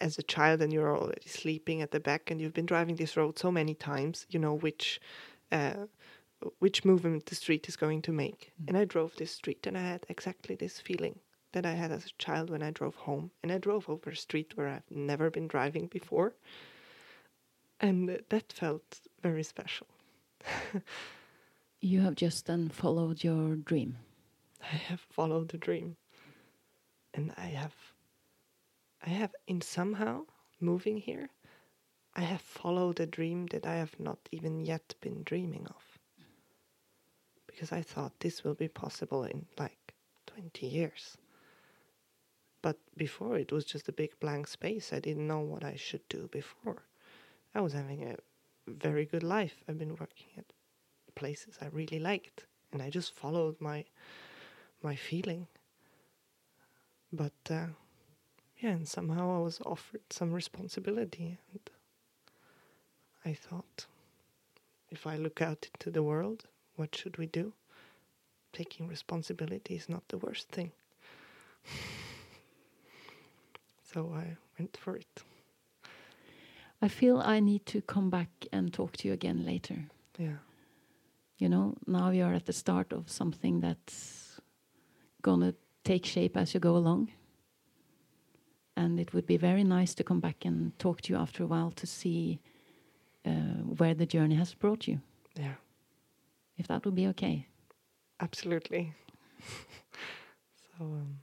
as 0.00 0.18
a 0.18 0.22
child 0.22 0.62
and 0.62 0.72
you're 0.72 0.96
already 0.96 1.28
sleeping 1.28 1.82
at 1.82 1.90
the 1.90 2.00
back 2.00 2.30
and 2.30 2.40
you've 2.40 2.54
been 2.54 2.66
driving 2.66 2.96
this 2.96 3.16
road 3.16 3.38
so 3.38 3.50
many 3.50 3.74
times, 3.74 4.26
you 4.30 4.38
know 4.38 4.54
which 4.54 5.00
uh, 5.52 5.86
which 6.58 6.84
movement 6.84 7.26
the 7.26 7.34
street 7.34 7.68
is 7.68 7.76
going 7.76 8.00
to 8.02 8.12
make. 8.12 8.52
And 8.66 8.76
I 8.76 8.84
drove 8.84 9.14
this 9.16 9.32
street 9.32 9.66
and 9.66 9.76
I 9.76 9.82
had 9.82 10.06
exactly 10.08 10.54
this 10.54 10.80
feeling 10.80 11.18
that 11.52 11.66
I 11.66 11.72
had 11.72 11.92
as 11.92 12.06
a 12.06 12.18
child 12.18 12.48
when 12.48 12.62
I 12.62 12.70
drove 12.70 12.94
home. 12.94 13.30
And 13.42 13.52
I 13.52 13.58
drove 13.58 13.88
over 13.90 14.10
a 14.10 14.16
street 14.16 14.52
where 14.54 14.68
I've 14.68 14.90
never 14.90 15.30
been 15.30 15.48
driving 15.48 15.86
before. 15.88 16.34
And 17.80 18.20
that 18.28 18.52
felt 18.52 19.00
very 19.22 19.42
special. 19.42 19.86
You 21.82 22.00
have 22.02 22.14
just 22.14 22.44
then 22.44 22.68
followed 22.68 23.24
your 23.24 23.56
dream. 23.56 23.96
I 24.62 24.76
have 24.76 25.00
followed 25.00 25.48
the 25.48 25.56
dream. 25.56 25.96
And 27.14 27.32
I 27.38 27.46
have 27.46 27.74
I 29.04 29.10
have 29.10 29.34
in 29.46 29.60
somehow 29.60 30.26
moving 30.60 30.98
here, 30.98 31.30
I 32.14 32.22
have 32.22 32.40
followed 32.40 33.00
a 33.00 33.06
dream 33.06 33.46
that 33.46 33.66
I 33.66 33.76
have 33.76 33.98
not 33.98 34.18
even 34.30 34.60
yet 34.60 34.94
been 35.00 35.22
dreaming 35.22 35.66
of. 35.68 35.98
Because 37.46 37.72
I 37.72 37.82
thought 37.82 38.20
this 38.20 38.44
will 38.44 38.54
be 38.54 38.68
possible 38.68 39.24
in 39.24 39.46
like 39.58 39.94
20 40.26 40.66
years. 40.66 41.16
But 42.62 42.78
before 42.96 43.38
it 43.38 43.52
was 43.52 43.64
just 43.64 43.88
a 43.88 43.92
big 43.92 44.18
blank 44.20 44.46
space. 44.46 44.92
I 44.92 45.00
didn't 45.00 45.26
know 45.26 45.40
what 45.40 45.64
I 45.64 45.76
should 45.76 46.06
do 46.08 46.28
before. 46.30 46.82
I 47.54 47.60
was 47.60 47.72
having 47.72 48.04
a 48.04 48.16
very 48.66 49.06
good 49.06 49.22
life. 49.22 49.64
I've 49.66 49.78
been 49.78 49.96
working 49.96 50.28
at 50.36 50.52
places 51.14 51.58
I 51.60 51.66
really 51.66 51.98
liked 51.98 52.46
and 52.72 52.82
I 52.82 52.90
just 52.90 53.14
followed 53.14 53.56
my 53.60 53.84
my 54.82 54.94
feeling. 54.94 55.46
But 57.12 57.32
uh, 57.50 57.66
yeah, 58.60 58.70
and 58.70 58.86
somehow 58.86 59.36
I 59.36 59.38
was 59.38 59.60
offered 59.64 60.02
some 60.10 60.32
responsibility, 60.32 61.38
and 61.52 61.70
I 63.24 63.32
thought, 63.32 63.86
if 64.90 65.06
I 65.06 65.16
look 65.16 65.40
out 65.40 65.68
into 65.74 65.90
the 65.90 66.02
world, 66.02 66.44
what 66.76 66.94
should 66.94 67.16
we 67.16 67.26
do? 67.26 67.52
Taking 68.52 68.86
responsibility 68.88 69.76
is 69.76 69.88
not 69.88 70.02
the 70.08 70.18
worst 70.18 70.48
thing. 70.48 70.72
so 73.92 74.12
I 74.14 74.36
went 74.58 74.76
for 74.76 74.96
it. 74.96 75.22
I 76.82 76.88
feel 76.88 77.20
I 77.20 77.40
need 77.40 77.66
to 77.66 77.80
come 77.82 78.10
back 78.10 78.46
and 78.52 78.72
talk 78.72 78.96
to 78.98 79.08
you 79.08 79.14
again 79.14 79.44
later. 79.44 79.86
Yeah. 80.18 80.38
You 81.38 81.48
know, 81.48 81.76
now 81.86 82.10
you're 82.10 82.34
at 82.34 82.46
the 82.46 82.52
start 82.52 82.92
of 82.92 83.10
something 83.10 83.60
that's 83.60 84.40
gonna 85.22 85.54
take 85.84 86.04
shape 86.04 86.36
as 86.36 86.52
you 86.54 86.60
go 86.60 86.76
along. 86.76 87.10
And 88.80 88.98
it 88.98 89.12
would 89.12 89.26
be 89.26 89.36
very 89.36 89.62
nice 89.62 89.94
to 89.96 90.04
come 90.04 90.20
back 90.20 90.46
and 90.46 90.78
talk 90.78 91.02
to 91.02 91.12
you 91.12 91.18
after 91.18 91.42
a 91.42 91.46
while 91.46 91.70
to 91.72 91.86
see 91.86 92.40
uh, 93.26 93.60
where 93.78 93.92
the 93.92 94.06
journey 94.06 94.36
has 94.36 94.54
brought 94.54 94.88
you. 94.88 95.00
Yeah. 95.36 95.56
If 96.56 96.66
that 96.68 96.86
would 96.86 96.94
be 96.94 97.06
okay. 97.08 97.46
Absolutely. 98.20 98.94
so 100.78 100.80
um, 100.80 101.20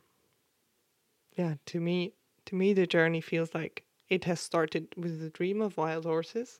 yeah, 1.35 1.55
to 1.65 1.79
me 1.79 2.13
to 2.45 2.53
me 2.53 2.73
the 2.73 2.85
journey 2.85 3.21
feels 3.21 3.55
like 3.55 3.83
it 4.07 4.25
has 4.25 4.39
started 4.39 4.87
with 4.95 5.19
the 5.19 5.31
dream 5.31 5.59
of 5.59 5.77
wild 5.77 6.05
horses. 6.05 6.59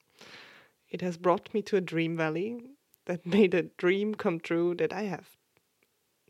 It 0.90 1.02
has 1.02 1.16
brought 1.16 1.54
me 1.54 1.62
to 1.64 1.78
a 1.78 1.82
dream 1.82 2.18
valley 2.18 2.72
that 3.06 3.24
made 3.38 3.54
a 3.54 3.70
dream 3.78 4.16
come 4.16 4.40
true 4.40 4.74
that 4.76 4.94
I 4.94 5.04
have 5.04 5.30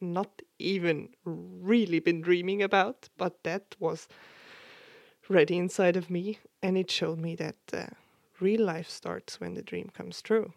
not 0.02 0.42
even 0.60 1.10
really 1.24 2.00
been 2.00 2.22
dreaming 2.22 2.62
about, 2.62 3.08
but 3.18 3.44
that 3.44 3.78
was 3.80 4.10
ready 5.30 5.58
inside 5.58 5.96
of 5.98 6.10
me, 6.10 6.40
and 6.62 6.78
it 6.78 6.92
showed 6.92 7.20
me 7.20 7.36
that 7.36 7.56
uh, 7.74 7.88
real 8.40 8.64
life 8.64 8.90
starts 8.90 9.40
when 9.40 9.54
the 9.54 9.62
dream 9.62 9.90
comes 9.94 10.22
true. 10.22 10.54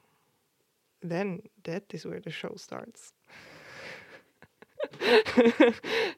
Then 1.02 1.42
that 1.64 1.84
is 1.92 2.04
where 2.04 2.20
the 2.20 2.30
show 2.30 2.54
starts. 2.56 3.12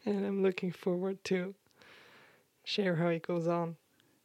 and 0.04 0.26
I'm 0.26 0.42
looking 0.42 0.72
forward 0.72 1.22
to 1.24 1.54
share 2.64 2.96
how 2.96 3.08
it 3.08 3.26
goes 3.26 3.48
on. 3.48 3.76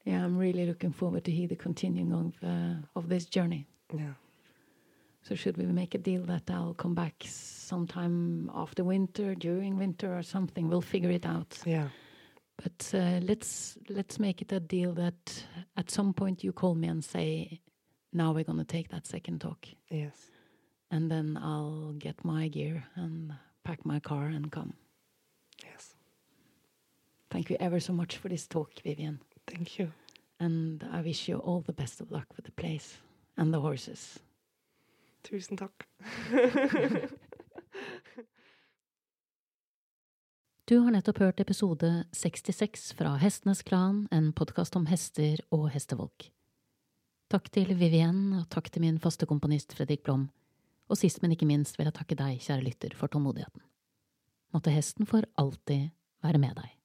Yeah, 0.05 0.23
I'm 0.23 0.37
really 0.37 0.65
looking 0.65 0.93
forward 0.93 1.25
to 1.25 1.31
hear 1.31 1.47
the 1.47 1.55
continuing 1.55 2.13
of 2.13 2.33
uh, 2.43 2.75
of 2.95 3.09
this 3.09 3.25
journey. 3.25 3.67
Yeah. 3.93 4.13
So 5.21 5.35
should 5.35 5.57
we 5.57 5.65
make 5.65 5.93
a 5.93 5.97
deal 5.97 6.23
that 6.23 6.49
I'll 6.49 6.73
come 6.73 6.95
back 6.95 7.15
sometime 7.25 8.49
after 8.53 8.83
winter, 8.85 9.35
during 9.35 9.77
winter, 9.77 10.17
or 10.17 10.23
something? 10.23 10.69
We'll 10.69 10.81
figure 10.81 11.11
it 11.11 11.25
out. 11.25 11.59
Yeah. 11.65 11.89
But 12.63 12.91
uh, 12.93 13.19
let's 13.21 13.77
let's 13.89 14.19
make 14.19 14.41
it 14.41 14.51
a 14.51 14.59
deal 14.59 14.93
that 14.93 15.45
at 15.75 15.91
some 15.91 16.13
point 16.13 16.43
you 16.43 16.51
call 16.53 16.75
me 16.75 16.87
and 16.87 17.03
say, 17.03 17.61
"Now 18.11 18.33
we're 18.33 18.43
gonna 18.43 18.65
take 18.65 18.89
that 18.89 19.05
second 19.07 19.41
talk," 19.41 19.67
Yes. 19.91 20.31
and 20.91 21.09
then 21.11 21.37
I'll 21.37 21.93
get 21.99 22.23
my 22.25 22.47
gear 22.49 22.83
and 22.95 23.33
pack 23.63 23.85
my 23.85 23.99
car 23.99 24.25
and 24.25 24.51
come. 24.51 24.73
Yes. 25.63 25.95
Thank 27.29 27.49
you 27.49 27.57
ever 27.59 27.79
so 27.79 27.93
much 27.93 28.17
for 28.17 28.29
this 28.29 28.47
talk, 28.47 28.71
Vivian, 28.83 29.19
Thank 29.45 29.77
you. 29.79 29.91
and 30.39 30.83
I 30.91 31.01
wish 31.01 31.27
you 31.29 31.37
all 31.37 31.61
the 31.61 31.73
best 31.73 32.01
of 32.01 32.11
luck 32.11 32.25
with 32.35 32.45
the 32.45 32.51
place 32.53 32.97
and 33.37 33.53
the 33.53 33.59
horses. 33.61 34.19
Tusen 35.23 35.57
takk. 35.57 35.85
Du 40.67 40.77
har 40.83 40.91
nettopp 40.91 41.21
hørt 41.23 41.39
episode 41.39 42.03
66 42.11 42.89
fra 42.99 43.13
Hestenes 43.21 43.61
Klan, 43.63 44.01
en 44.11 44.33
podkast 44.35 44.75
om 44.75 44.89
hester 44.89 45.39
og 45.55 45.69
hestefolk. 45.71 46.25
Takk 47.31 47.47
til 47.55 47.71
Vivienne, 47.79 48.41
og 48.41 48.49
takk 48.51 48.67
til 48.67 48.83
min 48.83 48.97
faste 48.99 49.23
komponist 49.29 49.71
Fredrik 49.77 50.03
Blom, 50.03 50.25
og 50.91 50.99
sist, 50.99 51.21
men 51.23 51.37
ikke 51.37 51.47
minst 51.47 51.79
vil 51.79 51.87
jeg 51.87 51.95
takke 51.95 52.19
deg, 52.19 52.43
kjære 52.43 52.65
lytter, 52.65 52.97
for 52.99 53.07
tålmodigheten. 53.07 53.63
Måtte 54.51 54.75
hesten 54.75 55.07
for 55.07 55.23
alltid 55.39 55.87
være 56.27 56.43
med 56.43 56.59
deg. 56.59 56.76